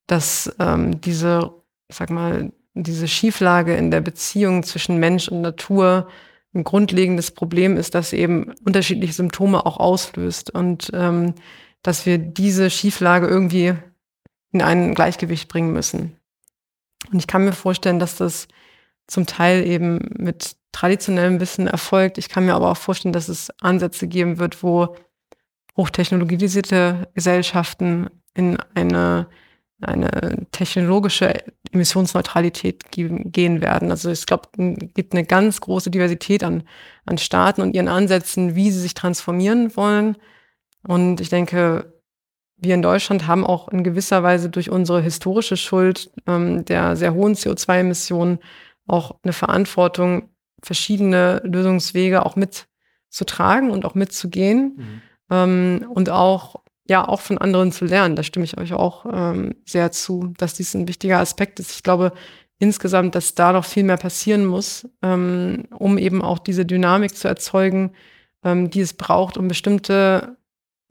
[0.07, 1.51] dass ähm, diese,
[1.89, 6.07] sag mal, diese Schieflage in der Beziehung zwischen Mensch und Natur
[6.53, 11.35] ein grundlegendes Problem ist, das eben unterschiedliche Symptome auch auslöst und ähm,
[11.83, 13.73] dass wir diese Schieflage irgendwie
[14.51, 16.16] in ein Gleichgewicht bringen müssen.
[17.11, 18.47] Und ich kann mir vorstellen, dass das
[19.07, 22.17] zum Teil eben mit traditionellem Wissen erfolgt.
[22.17, 24.95] Ich kann mir aber auch vorstellen, dass es Ansätze geben wird, wo
[25.77, 29.27] hochtechnologisierte Gesellschaften in eine
[29.81, 31.33] eine technologische
[31.71, 33.91] Emissionsneutralität gehen werden.
[33.91, 36.63] Also ich glaube, es gibt eine ganz große Diversität an,
[37.05, 40.17] an Staaten und ihren Ansätzen, wie sie sich transformieren wollen.
[40.87, 41.96] Und ich denke,
[42.57, 47.13] wir in Deutschland haben auch in gewisser Weise durch unsere historische Schuld ähm, der sehr
[47.13, 48.39] hohen CO2-Emissionen
[48.87, 50.29] auch eine Verantwortung,
[50.63, 54.73] verschiedene Lösungswege auch mitzutragen und auch mitzugehen.
[54.77, 55.01] Mhm.
[55.29, 58.15] Ähm, und auch ja auch von anderen zu lernen.
[58.15, 61.71] Da stimme ich euch auch ähm, sehr zu, dass dies ein wichtiger Aspekt ist.
[61.71, 62.13] Ich glaube
[62.59, 67.27] insgesamt, dass da noch viel mehr passieren muss, ähm, um eben auch diese Dynamik zu
[67.27, 67.91] erzeugen,
[68.43, 70.36] ähm, die es braucht, um bestimmte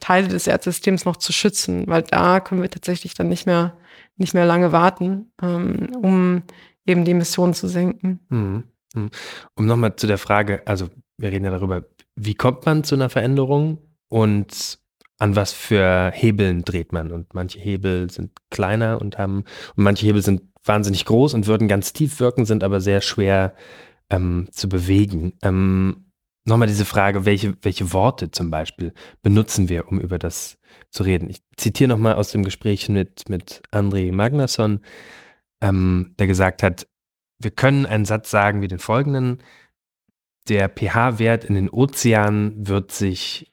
[0.00, 3.76] Teile des Erdsystems noch zu schützen, weil da können wir tatsächlich dann nicht mehr
[4.16, 6.42] nicht mehr lange warten, ähm, um
[6.86, 8.20] eben die Emissionen zu senken.
[8.28, 8.64] Mhm.
[8.94, 9.10] mhm.
[9.54, 10.88] Um nochmal zu der Frage, also
[11.18, 11.84] wir reden ja darüber,
[12.14, 13.78] wie kommt man zu einer Veränderung
[14.08, 14.78] und
[15.18, 17.10] an was für Hebeln dreht man.
[17.10, 19.44] Und manche Hebel sind kleiner und haben,
[19.74, 23.54] und manche Hebel sind wahnsinnig groß und würden ganz tief wirken, sind aber sehr schwer
[24.10, 25.32] ähm, zu bewegen.
[25.42, 26.05] Ähm,
[26.48, 30.58] Nochmal diese Frage, welche, welche Worte zum Beispiel benutzen wir, um über das
[30.90, 31.28] zu reden?
[31.28, 34.80] Ich zitiere nochmal aus dem Gespräch mit, mit André Magnusson,
[35.60, 36.86] ähm, der gesagt hat,
[37.40, 39.42] wir können einen Satz sagen wie den folgenden,
[40.48, 43.52] der pH-Wert in den Ozeanen wird sich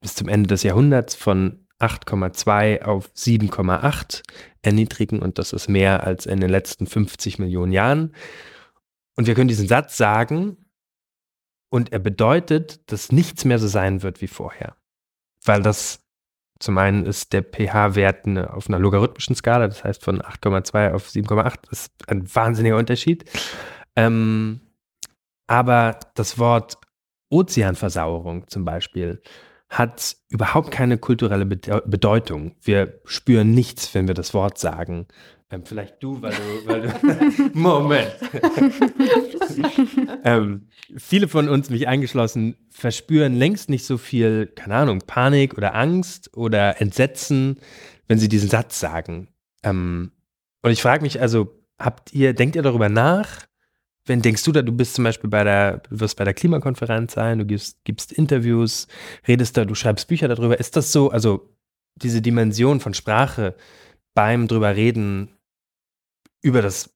[0.00, 4.22] bis zum Ende des Jahrhunderts von 8,2 auf 7,8
[4.62, 8.16] erniedrigen und das ist mehr als in den letzten 50 Millionen Jahren.
[9.14, 10.56] Und wir können diesen Satz sagen
[11.72, 14.76] und er bedeutet, dass nichts mehr so sein wird wie vorher.
[15.42, 16.04] Weil das
[16.58, 21.72] zum einen ist der pH-Wert auf einer logarithmischen Skala, das heißt von 8,2 auf 7,8
[21.72, 23.24] ist ein wahnsinniger Unterschied.
[23.96, 24.60] Ähm,
[25.46, 26.76] aber das Wort
[27.30, 29.22] Ozeanversauerung zum Beispiel
[29.70, 32.54] hat überhaupt keine kulturelle Bedeutung.
[32.60, 35.06] Wir spüren nichts, wenn wir das Wort sagen.
[35.52, 36.66] Ähm, vielleicht du, weil du.
[36.66, 38.16] Weil du Moment.
[40.24, 45.74] ähm, viele von uns, mich eingeschlossen, verspüren längst nicht so viel, keine Ahnung, Panik oder
[45.74, 47.60] Angst oder Entsetzen,
[48.08, 49.28] wenn sie diesen Satz sagen.
[49.62, 50.12] Ähm,
[50.62, 53.46] und ich frage mich also, habt ihr, denkt ihr darüber nach,
[54.06, 57.12] wenn denkst du da, du bist zum Beispiel bei der, du wirst bei der Klimakonferenz
[57.12, 58.88] sein, du gibst, gibst Interviews,
[59.28, 60.58] redest da, du schreibst Bücher darüber.
[60.58, 61.54] Ist das so, also
[61.96, 63.54] diese Dimension von Sprache
[64.14, 65.28] beim drüber reden
[66.42, 66.94] über das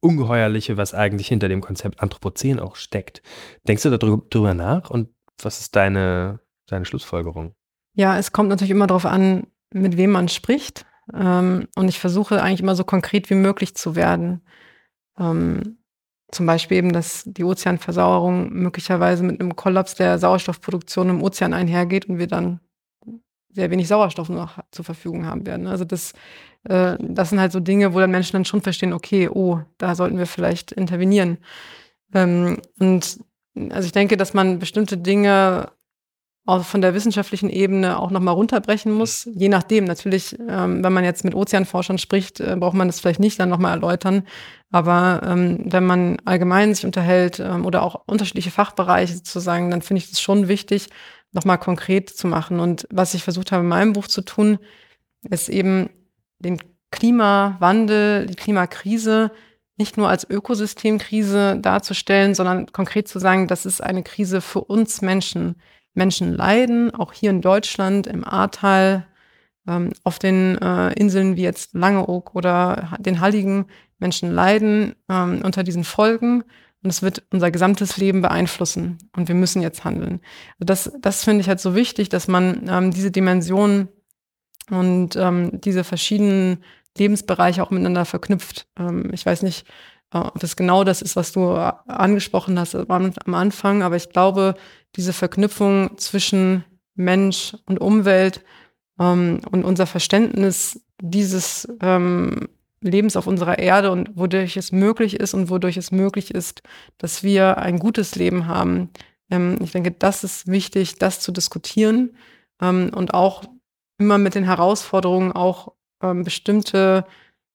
[0.00, 3.22] Ungeheuerliche, was eigentlich hinter dem Konzept Anthropozän auch steckt.
[3.66, 5.08] Denkst du darüber nach und
[5.42, 7.54] was ist deine, deine Schlussfolgerung?
[7.94, 10.86] Ja, es kommt natürlich immer darauf an, mit wem man spricht.
[11.12, 14.42] Ähm, und ich versuche eigentlich immer so konkret wie möglich zu werden.
[15.18, 15.78] Ähm,
[16.30, 22.06] zum Beispiel eben, dass die Ozeanversauerung möglicherweise mit einem Kollaps der Sauerstoffproduktion im Ozean einhergeht
[22.06, 22.60] und wir dann
[23.50, 25.66] sehr wenig Sauerstoff noch zur Verfügung haben werden.
[25.66, 26.14] Also das,
[26.64, 29.94] äh, das sind halt so Dinge, wo dann Menschen dann schon verstehen, okay, oh, da
[29.94, 31.38] sollten wir vielleicht intervenieren.
[32.14, 33.18] Ähm, und
[33.70, 35.70] also ich denke, dass man bestimmte Dinge
[36.44, 39.28] auch von der wissenschaftlichen Ebene auch nochmal runterbrechen muss.
[39.32, 43.20] Je nachdem, natürlich, ähm, wenn man jetzt mit Ozeanforschern spricht, äh, braucht man das vielleicht
[43.20, 44.24] nicht dann nochmal erläutern.
[44.72, 50.02] Aber ähm, wenn man allgemein sich unterhält ähm, oder auch unterschiedliche Fachbereiche sozusagen, dann finde
[50.02, 50.88] ich es schon wichtig,
[51.30, 52.58] nochmal konkret zu machen.
[52.58, 54.58] Und was ich versucht habe in meinem Buch zu tun,
[55.30, 55.90] ist eben
[56.42, 56.58] den
[56.90, 59.30] Klimawandel, die Klimakrise
[59.78, 65.02] nicht nur als Ökosystemkrise darzustellen, sondern konkret zu sagen, das ist eine Krise für uns
[65.02, 65.56] Menschen.
[65.94, 69.06] Menschen leiden, auch hier in Deutschland, im Ahrtal,
[69.66, 73.66] ähm, auf den äh, Inseln wie jetzt Langeoog oder den Halligen.
[73.98, 76.44] Menschen leiden ähm, unter diesen Folgen
[76.82, 80.20] und es wird unser gesamtes Leben beeinflussen und wir müssen jetzt handeln.
[80.58, 83.88] Also das, das finde ich halt so wichtig, dass man ähm, diese Dimensionen
[84.72, 86.64] und ähm, diese verschiedenen
[86.96, 88.66] Lebensbereiche auch miteinander verknüpft.
[88.78, 89.66] Ähm, ich weiß nicht,
[90.12, 94.54] äh, ob das genau das ist, was du angesprochen hast am Anfang, aber ich glaube,
[94.96, 96.64] diese Verknüpfung zwischen
[96.94, 98.42] Mensch und Umwelt
[98.98, 102.48] ähm, und unser Verständnis dieses ähm,
[102.80, 106.62] Lebens auf unserer Erde und wodurch es möglich ist und wodurch es möglich ist,
[106.96, 108.88] dass wir ein gutes Leben haben.
[109.30, 112.16] Ähm, ich denke, das ist wichtig, das zu diskutieren
[112.60, 113.44] ähm, und auch
[114.02, 115.72] immer mit den Herausforderungen auch
[116.02, 117.06] ähm, bestimmte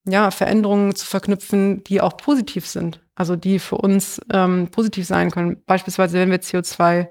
[0.08, 3.02] ja, Veränderungen zu verknüpfen, die auch positiv sind.
[3.16, 5.62] Also die für uns ähm, positiv sein können.
[5.66, 7.10] Beispielsweise, wenn wir CO2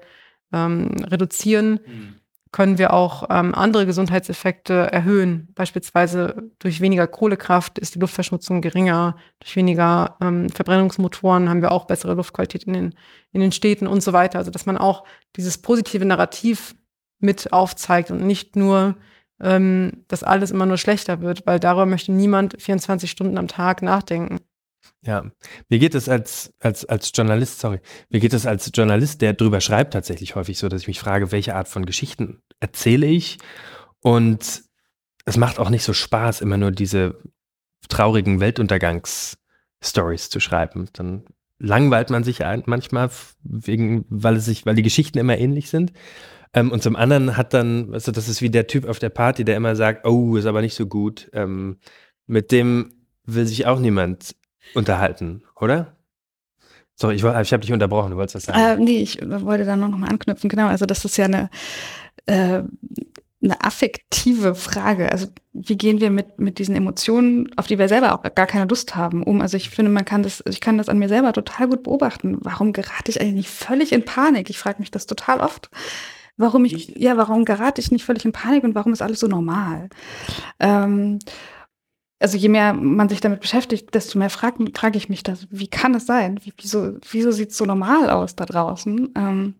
[0.53, 2.15] ähm, reduzieren, mhm.
[2.51, 5.49] können wir auch ähm, andere Gesundheitseffekte erhöhen.
[5.53, 11.85] Beispielsweise durch weniger Kohlekraft ist die Luftverschmutzung geringer, durch weniger ähm, Verbrennungsmotoren haben wir auch
[11.85, 12.95] bessere Luftqualität in den,
[13.33, 14.39] in den Städten und so weiter.
[14.39, 15.03] Also dass man auch
[15.35, 16.73] dieses positive Narrativ
[17.19, 18.95] mit aufzeigt und nicht nur
[19.41, 23.81] ähm, dass alles immer nur schlechter wird, weil darüber möchte niemand 24 Stunden am Tag
[23.81, 24.39] nachdenken.
[25.01, 25.25] Ja,
[25.69, 27.79] mir geht es als, als, als Journalist, sorry,
[28.09, 31.31] mir geht es als Journalist, der drüber schreibt, tatsächlich häufig so, dass ich mich frage,
[31.31, 33.37] welche Art von Geschichten erzähle ich?
[34.01, 34.63] Und
[35.25, 37.19] es macht auch nicht so Spaß, immer nur diese
[37.89, 40.89] traurigen Weltuntergangs-Stories zu schreiben.
[40.93, 41.25] Dann
[41.59, 43.09] langweilt man sich manchmal
[43.43, 45.93] wegen, weil es sich, weil die Geschichten immer ähnlich sind.
[46.53, 49.43] Ähm, und zum anderen hat dann, also das ist wie der Typ auf der Party,
[49.43, 51.29] der immer sagt, oh, ist aber nicht so gut.
[51.33, 51.77] Ähm,
[52.25, 52.93] mit dem
[53.25, 54.35] will sich auch niemand
[54.73, 55.97] unterhalten, oder?
[56.95, 58.81] Sorry, ich, ich habe dich unterbrochen, du wolltest das sagen.
[58.81, 60.49] Äh, nee, ich wollte da noch mal anknüpfen.
[60.49, 61.49] Genau, also das ist ja eine,
[62.25, 62.63] äh,
[63.43, 65.11] eine affektive Frage.
[65.11, 68.65] Also wie gehen wir mit, mit diesen Emotionen, auf die wir selber auch gar keine
[68.65, 69.41] Lust haben, um?
[69.41, 72.37] Also ich finde, man kann das, ich kann das an mir selber total gut beobachten.
[72.41, 74.49] Warum gerate ich eigentlich nicht völlig in Panik?
[74.49, 75.69] Ich frage mich das total oft
[76.37, 79.27] warum ich, ja, warum gerate ich nicht völlig in Panik und warum ist alles so
[79.27, 79.89] normal?
[80.59, 81.19] Ähm,
[82.19, 85.67] also je mehr man sich damit beschäftigt, desto mehr frage frag ich mich das, wie
[85.67, 86.39] kann es sein?
[86.43, 89.13] Wie, wieso wieso sieht es so normal aus da draußen?
[89.15, 89.55] Ähm,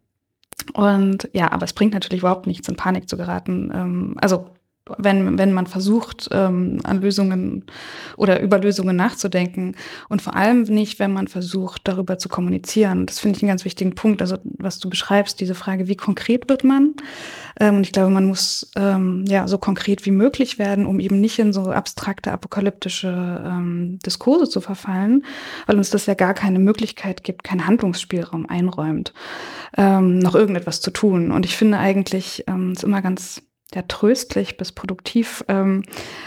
[0.74, 3.72] und ja, aber es bringt natürlich überhaupt nichts, in Panik zu geraten.
[3.74, 4.50] Ähm, also
[4.98, 7.66] wenn, wenn man versucht, ähm, an Lösungen
[8.16, 9.76] oder über Lösungen nachzudenken
[10.10, 13.06] und vor allem nicht, wenn man versucht, darüber zu kommunizieren.
[13.06, 14.22] Das finde ich einen ganz wichtigen Punkt.
[14.22, 16.96] Also was du beschreibst, diese Frage, wie konkret wird man?
[17.60, 21.20] Ähm, und ich glaube, man muss ähm, ja so konkret wie möglich werden, um eben
[21.20, 25.26] nicht in so abstrakte, apokalyptische ähm, Diskurse zu verfallen,
[25.66, 29.14] weil uns das ja gar keine Möglichkeit gibt, keinen Handlungsspielraum einräumt,
[29.78, 31.32] ähm, noch irgendetwas zu tun.
[31.32, 33.42] Und ich finde eigentlich, ähm, ist immer ganz
[33.74, 35.84] ja, tröstlich bis produktiv, ähm,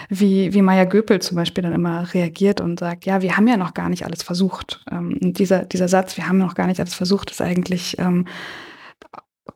[0.08, 3.56] wie, wie Maya Göpel zum Beispiel dann immer reagiert und sagt, ja, wir haben ja
[3.56, 4.84] noch gar nicht alles versucht.
[4.90, 8.26] Ähm, dieser, dieser Satz, wir haben noch gar nicht alles versucht, ist eigentlich, ähm,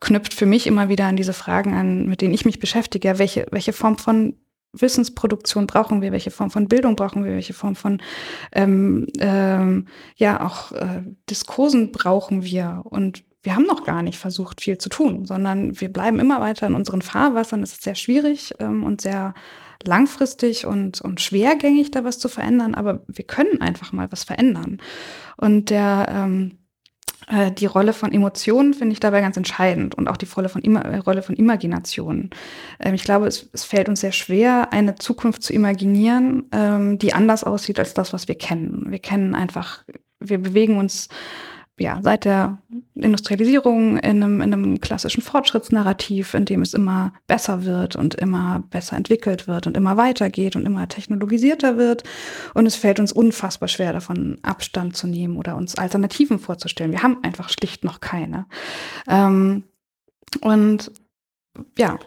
[0.01, 3.18] knüpft für mich immer wieder an diese Fragen an, mit denen ich mich beschäftige.
[3.18, 4.35] Welche, welche Form von
[4.72, 8.03] Wissensproduktion brauchen wir, welche Form von Bildung brauchen wir, welche Form von
[8.53, 14.63] ähm, ähm, ja auch äh, Diskursen brauchen wir und wir haben noch gar nicht versucht,
[14.63, 17.63] viel zu tun, sondern wir bleiben immer weiter in unseren Fahrwassern.
[17.63, 19.35] Es ist sehr schwierig ähm, und sehr
[19.85, 24.81] langfristig und, und schwergängig, da was zu verändern, aber wir können einfach mal was verändern.
[25.37, 26.59] Und der, ähm,
[27.29, 30.63] äh, die Rolle von Emotionen finde ich dabei ganz entscheidend und auch die Rolle von,
[30.63, 32.31] Ima äh, Rolle von Imagination.
[32.81, 37.13] Ähm, ich glaube, es, es, fällt uns sehr schwer, eine Zukunft zu imaginieren, ähm, die
[37.13, 38.87] anders aussieht als das, was wir kennen.
[38.89, 39.85] Wir kennen einfach,
[40.19, 41.09] wir bewegen uns
[41.79, 42.59] ja, seit der
[42.95, 48.62] Industrialisierung in einem, in einem klassischen Fortschrittsnarrativ, in dem es immer besser wird und immer
[48.70, 52.05] besser entwickelt wird und immer weitergeht und immer technologisierter wird.
[52.55, 56.93] Und es fällt uns unfassbar schwer, davon Abstand zu nehmen oder uns Alternativen vorzustellen.
[56.93, 58.47] Wir haben einfach schlicht noch keine.
[59.09, 59.64] Ähm,
[60.41, 60.93] und
[61.77, 61.99] ja,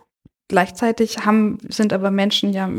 [0.47, 2.70] gleichzeitig haben, sind aber Menschen ja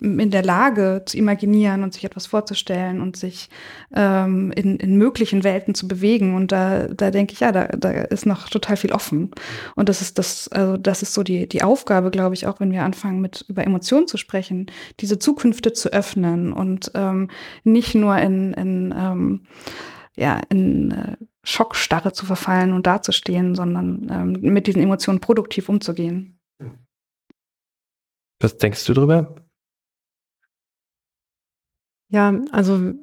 [0.00, 3.48] in der Lage zu imaginieren und sich etwas vorzustellen und sich
[3.94, 6.34] ähm, in, in möglichen Welten zu bewegen.
[6.34, 9.30] Und da, da denke ich, ja, da, da ist noch total viel offen.
[9.76, 12.72] Und das ist das, also das ist so die, die Aufgabe, glaube ich, auch wenn
[12.72, 14.66] wir anfangen, mit über Emotionen zu sprechen,
[15.00, 17.30] diese Zukünfte zu öffnen und ähm,
[17.62, 19.46] nicht nur in, in ähm,
[20.16, 26.38] ja, in äh, Schockstarre zu verfallen und dazustehen, sondern ähm, mit diesen Emotionen produktiv umzugehen.
[28.40, 29.43] Was denkst du drüber?
[32.08, 32.94] Ja, also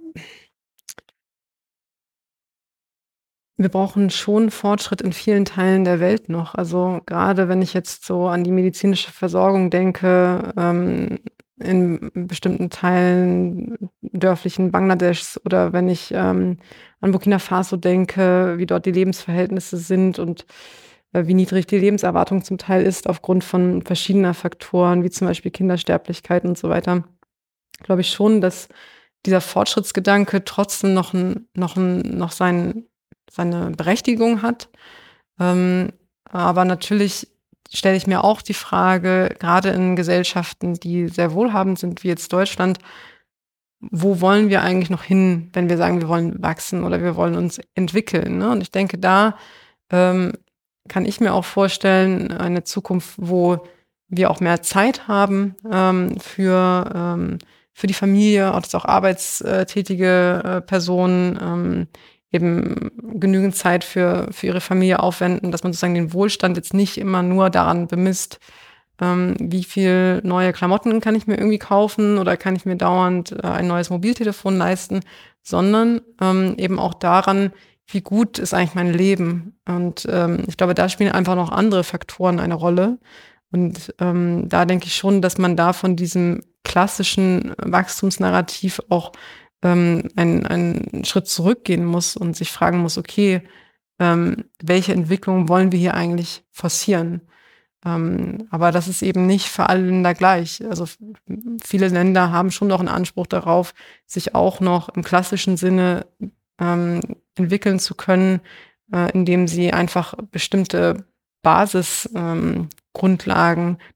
[3.58, 6.56] wir brauchen schon Fortschritt in vielen Teilen der Welt noch.
[6.56, 11.20] Also gerade wenn ich jetzt so an die medizinische Versorgung denke, ähm,
[11.60, 16.58] in bestimmten Teilen dörflichen Bangladeschs oder wenn ich ähm,
[17.02, 20.45] an Burkina Faso denke, wie dort die Lebensverhältnisse sind und
[21.14, 25.52] äh, wie niedrig die Lebenserwartung zum Teil ist aufgrund von verschiedener Faktoren, wie zum Beispiel
[25.52, 27.04] Kindersterblichkeit und so weiter,
[27.84, 28.68] glaube ich schon, dass
[29.26, 32.86] dieser Fortschrittsgedanke trotzdem noch, noch, noch sein,
[33.30, 34.70] seine Berechtigung hat.
[35.40, 35.94] Ähm,
[36.26, 37.28] aber natürlich
[37.74, 42.34] stelle ich mir auch die Frage, gerade in Gesellschaften, die sehr wohlhabend sind, wie jetzt
[42.34, 42.80] Deutschland,
[43.80, 47.36] wo wollen wir eigentlich noch hin, wenn wir sagen, wir wollen wachsen oder wir wollen
[47.36, 48.38] uns entwickeln?
[48.38, 48.52] Ne?
[48.52, 49.38] Und ich denke, da
[49.90, 50.34] ähm,
[50.88, 53.66] kann ich mir auch vorstellen, eine Zukunft, wo
[54.08, 57.40] wir auch mehr Zeit haben ähm, für, ähm,
[57.82, 61.88] für die Familie, auch, auch arbeitstätige äh, Personen ähm,
[62.32, 67.00] eben genügend Zeit für, für ihre Familie aufwenden, dass man sozusagen den Wohlstand jetzt nicht
[67.00, 68.40] immer nur daran bemisst,
[69.02, 73.32] ähm, wie viel neue Klamotten kann ich mir irgendwie kaufen oder kann ich mir dauernd
[73.32, 75.00] äh, ein neues Mobiltelefon leisten,
[75.42, 77.52] sondern ähm, eben auch daran,
[77.88, 79.60] wie gut ist eigentlich mein Leben.
[79.68, 83.00] Und ähm, ich glaube, da spielen einfach noch andere Faktoren eine Rolle.
[83.52, 89.12] Und ähm, da denke ich schon, dass man da von diesem klassischen Wachstumsnarrativ auch
[89.64, 93.41] ähm, einen, einen Schritt zurückgehen muss und sich fragen muss, okay,
[93.99, 97.22] ähm, welche Entwicklung wollen wir hier eigentlich forcieren?
[97.86, 100.64] Ähm, aber das ist eben nicht für alle Länder gleich.
[100.68, 100.86] Also
[101.64, 103.74] viele Länder haben schon noch einen Anspruch darauf,
[104.05, 106.05] sich auch noch im klassischen Sinne
[106.59, 107.01] ähm,
[107.36, 108.41] entwickeln zu können,
[108.93, 111.05] äh, indem sie einfach bestimmte
[111.41, 112.70] Basisgrundlagen ähm,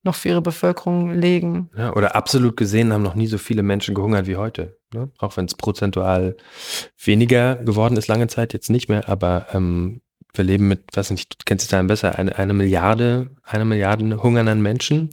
[0.04, 1.70] noch für ihre Bevölkerung legen.
[1.78, 4.78] Ja, oder absolut gesehen haben noch nie so viele Menschen gehungert wie heute.
[4.93, 5.12] Ne?
[5.18, 6.38] Auch wenn es prozentual
[7.04, 10.02] weniger geworden ist, lange Zeit jetzt nicht mehr, aber ähm,
[10.34, 14.22] wir leben mit, weiß nicht, du kennst es dann besser, eine, eine Milliarde, eine Milliarde
[14.22, 15.10] hungernden Menschen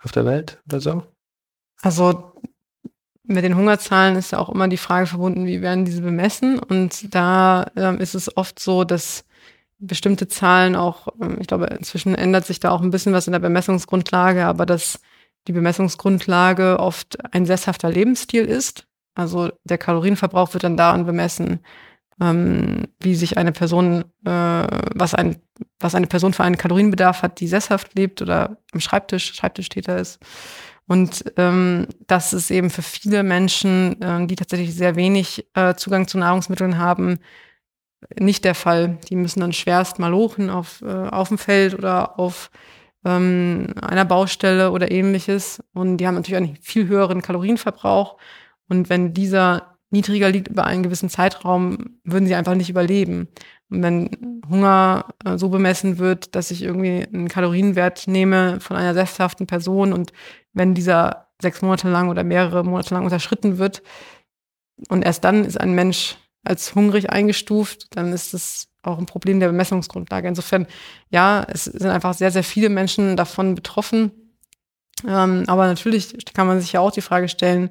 [0.00, 1.02] auf der Welt oder so?
[1.80, 2.32] Also
[3.24, 6.58] mit den Hungerzahlen ist ja auch immer die Frage verbunden, wie werden diese bemessen?
[6.58, 9.24] Und da ähm, ist es oft so, dass
[9.82, 13.32] bestimmte Zahlen auch, ähm, ich glaube, inzwischen ändert sich da auch ein bisschen was in
[13.32, 15.00] der Bemessungsgrundlage, aber dass
[15.48, 18.86] die Bemessungsgrundlage oft ein sesshafter Lebensstil ist.
[19.14, 21.60] Also der Kalorienverbrauch wird dann daran bemessen,
[22.20, 24.30] ähm, wie sich eine Person, äh,
[24.94, 25.36] was, ein,
[25.80, 30.20] was eine Person für einen Kalorienbedarf hat, die sesshaft lebt oder am Schreibtisch, Schreibtischtäter ist.
[30.86, 36.06] Und ähm, das ist eben für viele Menschen, äh, die tatsächlich sehr wenig äh, Zugang
[36.06, 37.18] zu Nahrungsmitteln haben,
[38.18, 38.98] nicht der Fall.
[39.08, 42.50] Die müssen dann schwerst mal lochen auf, äh, auf dem Feld oder auf
[43.04, 45.62] ähm, einer Baustelle oder ähnliches.
[45.72, 48.16] Und die haben natürlich einen viel höheren Kalorienverbrauch.
[48.68, 53.28] Und wenn dieser niedriger liegt über einen gewissen Zeitraum, würden sie einfach nicht überleben.
[53.70, 58.94] Und wenn Hunger äh, so bemessen wird, dass ich irgendwie einen Kalorienwert nehme von einer
[58.94, 60.12] sesshaften Person und
[60.52, 63.82] wenn dieser sechs Monate lang oder mehrere Monate lang unterschritten wird
[64.88, 69.40] und erst dann ist ein Mensch als hungrig eingestuft, dann ist das auch ein Problem
[69.40, 70.28] der Bemessungsgrundlage.
[70.28, 70.66] Insofern,
[71.10, 74.10] ja, es sind einfach sehr, sehr viele Menschen davon betroffen.
[75.06, 77.70] Ähm, aber natürlich kann man sich ja auch die Frage stellen,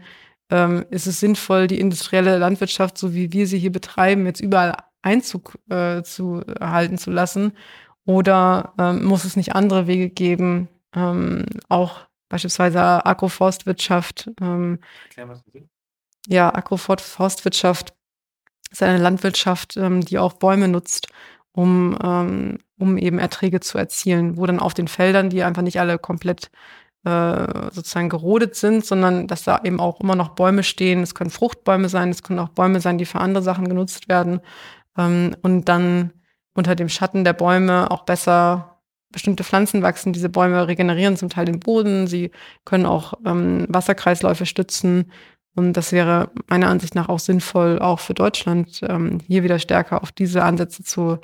[0.49, 4.75] ähm, ist es sinnvoll, die industrielle Landwirtschaft, so wie wir sie hier betreiben, jetzt überall
[5.01, 7.53] Einzug äh, zu erhalten zu lassen?
[8.05, 14.31] Oder ähm, muss es nicht andere Wege geben, ähm, auch beispielsweise Agroforstwirtschaft?
[14.41, 15.67] Ähm, Erklär, was du
[16.27, 17.93] ja, Agroforstwirtschaft
[18.71, 21.07] ist eine Landwirtschaft, ähm, die auch Bäume nutzt,
[21.51, 25.79] um, ähm, um eben Erträge zu erzielen, wo dann auf den Feldern, die einfach nicht
[25.79, 26.49] alle komplett
[27.03, 31.01] äh, sozusagen gerodet sind, sondern dass da eben auch immer noch Bäume stehen.
[31.01, 34.39] Es können Fruchtbäume sein, es können auch Bäume sein, die für andere Sachen genutzt werden.
[34.97, 36.13] Ähm, und dann
[36.53, 38.79] unter dem Schatten der Bäume auch besser
[39.11, 40.13] bestimmte Pflanzen wachsen.
[40.13, 42.31] Diese Bäume regenerieren zum Teil den Boden, sie
[42.63, 45.11] können auch Wasserkreisläufe stützen
[45.55, 50.01] und das wäre meiner Ansicht nach auch sinnvoll, auch für Deutschland, ähm, hier wieder stärker
[50.01, 51.19] auf diese Ansätze zu,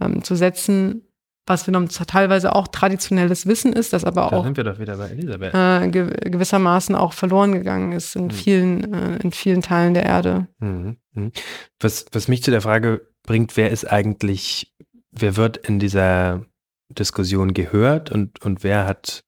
[0.00, 1.02] ähm, zu setzen,
[1.46, 4.96] was noch teilweise auch traditionelles Wissen ist, das aber da auch sind wir doch wieder
[4.96, 5.54] bei Elisabeth.
[5.54, 8.30] Äh, ge gewissermaßen auch verloren gegangen ist in, mhm.
[8.30, 10.46] vielen, äh, in vielen Teilen der Erde.
[10.60, 10.98] Mhm.
[11.14, 11.32] Mhm.
[11.80, 14.72] Was, was mich zu der Frage bringt, wer ist eigentlich,
[15.10, 16.46] wer wird in dieser
[16.90, 19.24] Diskussion gehört und, und wer hat,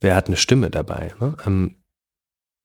[0.00, 1.14] wer hat eine Stimme dabei?
[1.20, 1.36] Ne?
[1.46, 1.76] Ähm,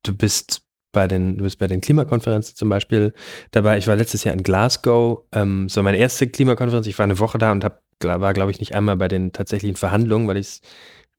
[0.01, 0.66] du bist
[0.97, 3.13] bei den, du bist bei den Klimakonferenzen zum Beispiel
[3.51, 3.77] dabei.
[3.77, 6.87] Ich war letztes Jahr in Glasgow, ähm, so meine erste Klimakonferenz.
[6.87, 9.75] Ich war eine Woche da und hab, war, glaube ich, nicht einmal bei den tatsächlichen
[9.75, 10.61] Verhandlungen, weil ich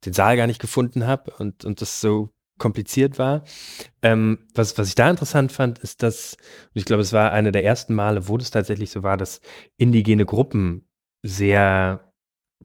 [0.04, 3.44] den Saal gar nicht gefunden habe und, und das so kompliziert war.
[4.02, 6.36] Ähm, was, was ich da interessant fand, ist, dass,
[6.74, 9.40] ich glaube, es war eine der ersten Male, wo das tatsächlich so war, dass
[9.76, 10.88] indigene Gruppen
[11.22, 12.12] sehr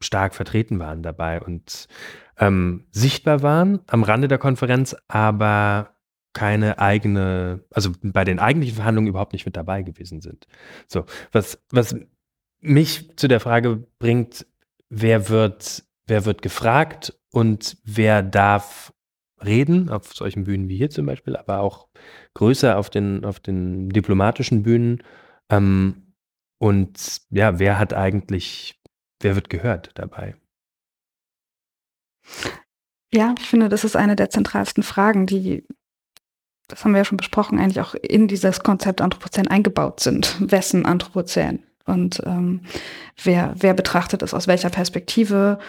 [0.01, 1.87] stark vertreten waren dabei und
[2.39, 5.92] ähm, sichtbar waren am Rande der Konferenz, aber
[6.33, 10.47] keine eigene, also bei den eigentlichen Verhandlungen überhaupt nicht mit dabei gewesen sind.
[10.87, 11.95] So, was, was
[12.59, 14.45] mich zu der Frage bringt,
[14.89, 18.93] wer wird, wer wird gefragt und wer darf
[19.43, 21.87] reden, auf solchen Bühnen wie hier zum Beispiel, aber auch
[22.33, 25.03] größer auf den, auf den diplomatischen Bühnen.
[25.49, 26.13] Ähm,
[26.57, 28.81] und ja, wer hat eigentlich,
[29.21, 30.35] wer wird gehört dabei?
[33.13, 35.67] Ja, ich finde, das ist eine der zentralsten Fragen, die,
[36.73, 40.35] das haben wir ja schon besprochen, eigentlich auch in dieses Konzept Anthropozän eingebaut sind.
[40.39, 41.59] Wessen Anthropozän?
[41.85, 42.61] Und ähm,
[43.23, 45.59] wer, wer betrachtet es aus welcher Perspektive?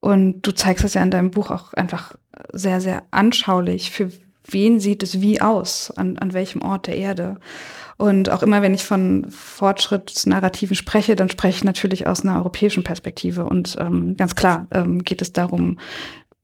[0.00, 2.14] Und du zeigst es ja in deinem Buch auch einfach
[2.52, 4.10] sehr, sehr anschaulich, für
[4.44, 7.36] wen sieht es wie aus, an, an welchem Ort der Erde.
[7.98, 12.84] Und auch immer, wenn ich von Fortschrittsnarrativen spreche, dann spreche ich natürlich aus einer europäischen
[12.84, 13.44] Perspektive.
[13.44, 15.78] Und ähm, ganz klar ähm, geht es darum,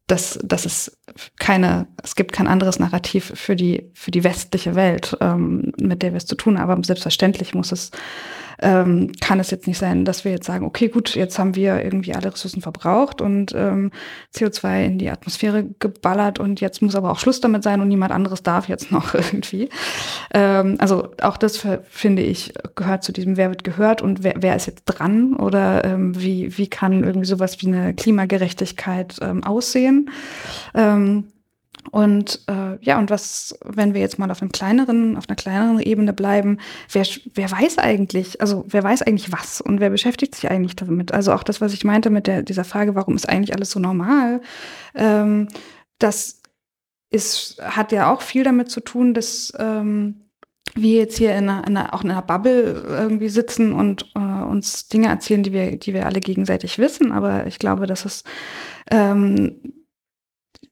[0.06, 0.98] dass, dass es
[1.38, 6.12] keine, es gibt kein anderes Narrativ für die, für die westliche Welt, ähm, mit der
[6.12, 6.84] wir es zu tun haben.
[6.84, 7.90] Selbstverständlich muss es
[8.60, 11.82] ähm, kann es jetzt nicht sein, dass wir jetzt sagen, okay, gut, jetzt haben wir
[11.82, 13.90] irgendwie alle Ressourcen verbraucht und ähm,
[14.34, 18.12] CO2 in die Atmosphäre geballert und jetzt muss aber auch Schluss damit sein und niemand
[18.12, 19.68] anderes darf jetzt noch irgendwie.
[20.32, 24.56] Ähm, also auch das finde ich gehört zu diesem, wer wird gehört und wer, wer
[24.56, 30.10] ist jetzt dran oder ähm, wie, wie kann irgendwie sowas wie eine Klimagerechtigkeit ähm, aussehen.
[30.74, 31.28] Ähm,
[31.90, 35.80] und äh, ja, und was, wenn wir jetzt mal auf einem kleineren, auf einer kleineren
[35.80, 36.58] Ebene bleiben,
[36.90, 37.04] wer,
[37.34, 41.12] wer weiß eigentlich, also wer weiß eigentlich was und wer beschäftigt sich eigentlich damit?
[41.12, 43.80] Also auch das, was ich meinte mit der, dieser Frage, warum ist eigentlich alles so
[43.80, 44.40] normal?
[44.94, 45.48] Ähm,
[45.98, 46.42] das
[47.10, 50.24] ist, hat ja auch viel damit zu tun, dass ähm,
[50.74, 54.18] wir jetzt hier in einer, in einer, auch in einer Bubble irgendwie sitzen und äh,
[54.18, 57.12] uns Dinge erzählen, die wir, die wir alle gegenseitig wissen.
[57.12, 58.24] Aber ich glaube, dass es
[58.90, 59.83] ähm,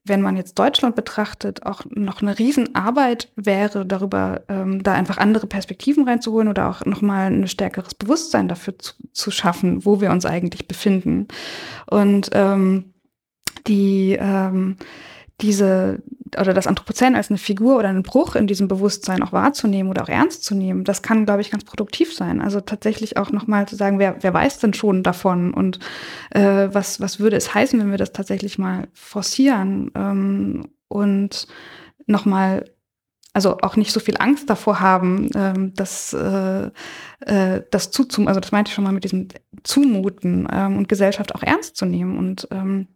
[0.05, 5.47] wenn man jetzt Deutschland betrachtet, auch noch eine Riesenarbeit wäre, darüber ähm, da einfach andere
[5.47, 10.25] Perspektiven reinzuholen oder auch nochmal ein stärkeres Bewusstsein dafür zu, zu, schaffen, wo wir uns
[10.25, 11.27] eigentlich befinden.
[11.89, 12.93] Und ähm,
[13.67, 14.75] die ähm,
[15.41, 16.01] diese
[16.39, 20.03] oder das Anthropozän als eine Figur oder einen Bruch in diesem Bewusstsein auch wahrzunehmen oder
[20.03, 22.41] auch ernst zu nehmen, das kann, glaube ich, ganz produktiv sein.
[22.41, 25.79] Also tatsächlich auch nochmal zu sagen, wer, wer weiß denn schon davon und
[26.31, 31.47] äh, was, was würde es heißen, wenn wir das tatsächlich mal forcieren ähm, und
[32.07, 32.65] nochmal
[33.35, 36.69] also auch nicht so viel Angst davor haben, ähm, das, äh,
[37.21, 39.27] äh, das zuzum, also das meinte ich schon mal mit diesem
[39.63, 42.89] Zumuten ähm, und Gesellschaft auch ernst zu nehmen und ähm,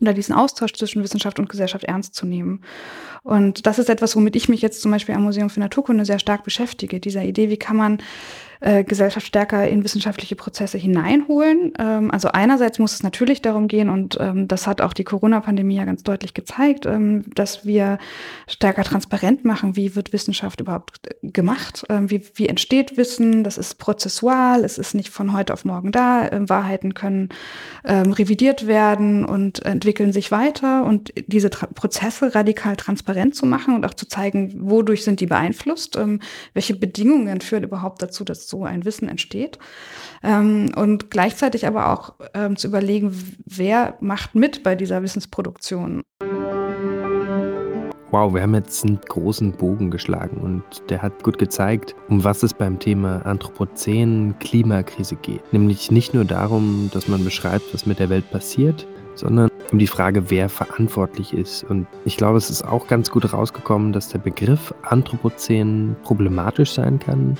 [0.00, 2.62] oder diesen Austausch zwischen Wissenschaft und Gesellschaft ernst zu nehmen.
[3.22, 6.18] Und das ist etwas, womit ich mich jetzt zum Beispiel am Museum für Naturkunde sehr
[6.18, 7.00] stark beschäftige.
[7.00, 7.98] Dieser Idee, wie kann man
[8.60, 11.72] äh, Gesellschaft stärker in wissenschaftliche Prozesse hineinholen.
[11.78, 15.76] Ähm, also einerseits muss es natürlich darum gehen, und ähm, das hat auch die Corona-Pandemie
[15.76, 17.98] ja ganz deutlich gezeigt, ähm, dass wir
[18.48, 23.78] stärker transparent machen, wie wird Wissenschaft überhaupt gemacht, ähm, wie, wie entsteht Wissen, das ist
[23.78, 27.28] prozessual, es ist nicht von heute auf morgen da, ähm, Wahrheiten können
[27.84, 30.84] ähm, revidiert werden und entwickeln sich weiter.
[30.84, 35.26] Und diese Tra Prozesse radikal transparent zu machen und auch zu zeigen, wodurch sind die
[35.26, 35.98] beeinflusst,
[36.54, 39.58] welche Bedingungen führen überhaupt dazu, so ein Wissen entsteht.
[40.22, 43.12] Ähm, und gleichzeitig aber auch ähm, zu überlegen,
[43.44, 46.02] wer macht mit bei dieser Wissensproduktion.
[48.10, 52.42] Wow, wir haben jetzt einen großen Bogen geschlagen und der hat gut gezeigt, um was
[52.42, 55.52] es beim Thema Anthropozän Klimakrise geht.
[55.52, 59.86] Nämlich nicht nur darum, dass man beschreibt, was mit der Welt passiert, sondern um die
[59.86, 61.64] Frage, wer verantwortlich ist.
[61.64, 66.98] Und ich glaube, es ist auch ganz gut rausgekommen, dass der Begriff Anthropozän problematisch sein
[66.98, 67.36] kann,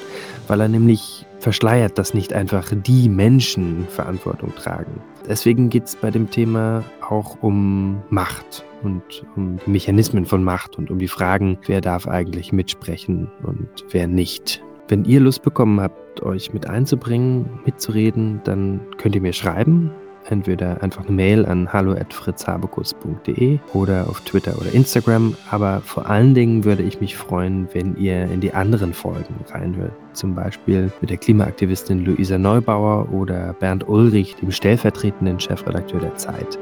[0.47, 5.01] weil er nämlich verschleiert, dass nicht einfach die Menschen Verantwortung tragen.
[5.29, 9.03] Deswegen geht es bei dem Thema auch um Macht und
[9.37, 14.07] um die Mechanismen von Macht und um die Fragen, wer darf eigentlich mitsprechen und wer
[14.07, 14.62] nicht.
[14.89, 19.91] Wenn ihr Lust bekommen habt, euch mit einzubringen, mitzureden, dann könnt ihr mir schreiben
[20.31, 25.37] entweder einfach eine Mail an hallo@fritzhabekus.de oder auf Twitter oder Instagram.
[25.51, 29.93] Aber vor allen Dingen würde ich mich freuen, wenn ihr in die anderen Folgen reinhört.
[30.12, 36.59] Zum Beispiel mit der Klimaaktivistin Luisa Neubauer oder Bernd Ulrich, dem stellvertretenden Chefredakteur der Zeit.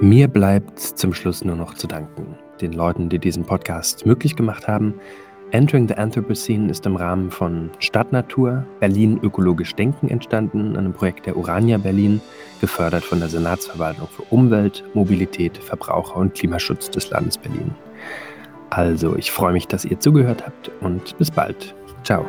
[0.00, 4.68] Mir bleibt zum Schluss nur noch zu danken den Leuten, die diesen Podcast möglich gemacht
[4.68, 4.94] haben
[5.50, 11.38] Entering the Anthropocene ist im Rahmen von Stadtnatur Berlin ökologisch denken entstanden, einem Projekt der
[11.38, 12.20] Urania Berlin,
[12.60, 17.70] gefördert von der Senatsverwaltung für Umwelt, Mobilität, Verbraucher und Klimaschutz des Landes Berlin.
[18.68, 21.74] Also, ich freue mich, dass ihr zugehört habt und bis bald.
[22.04, 22.26] Ciao.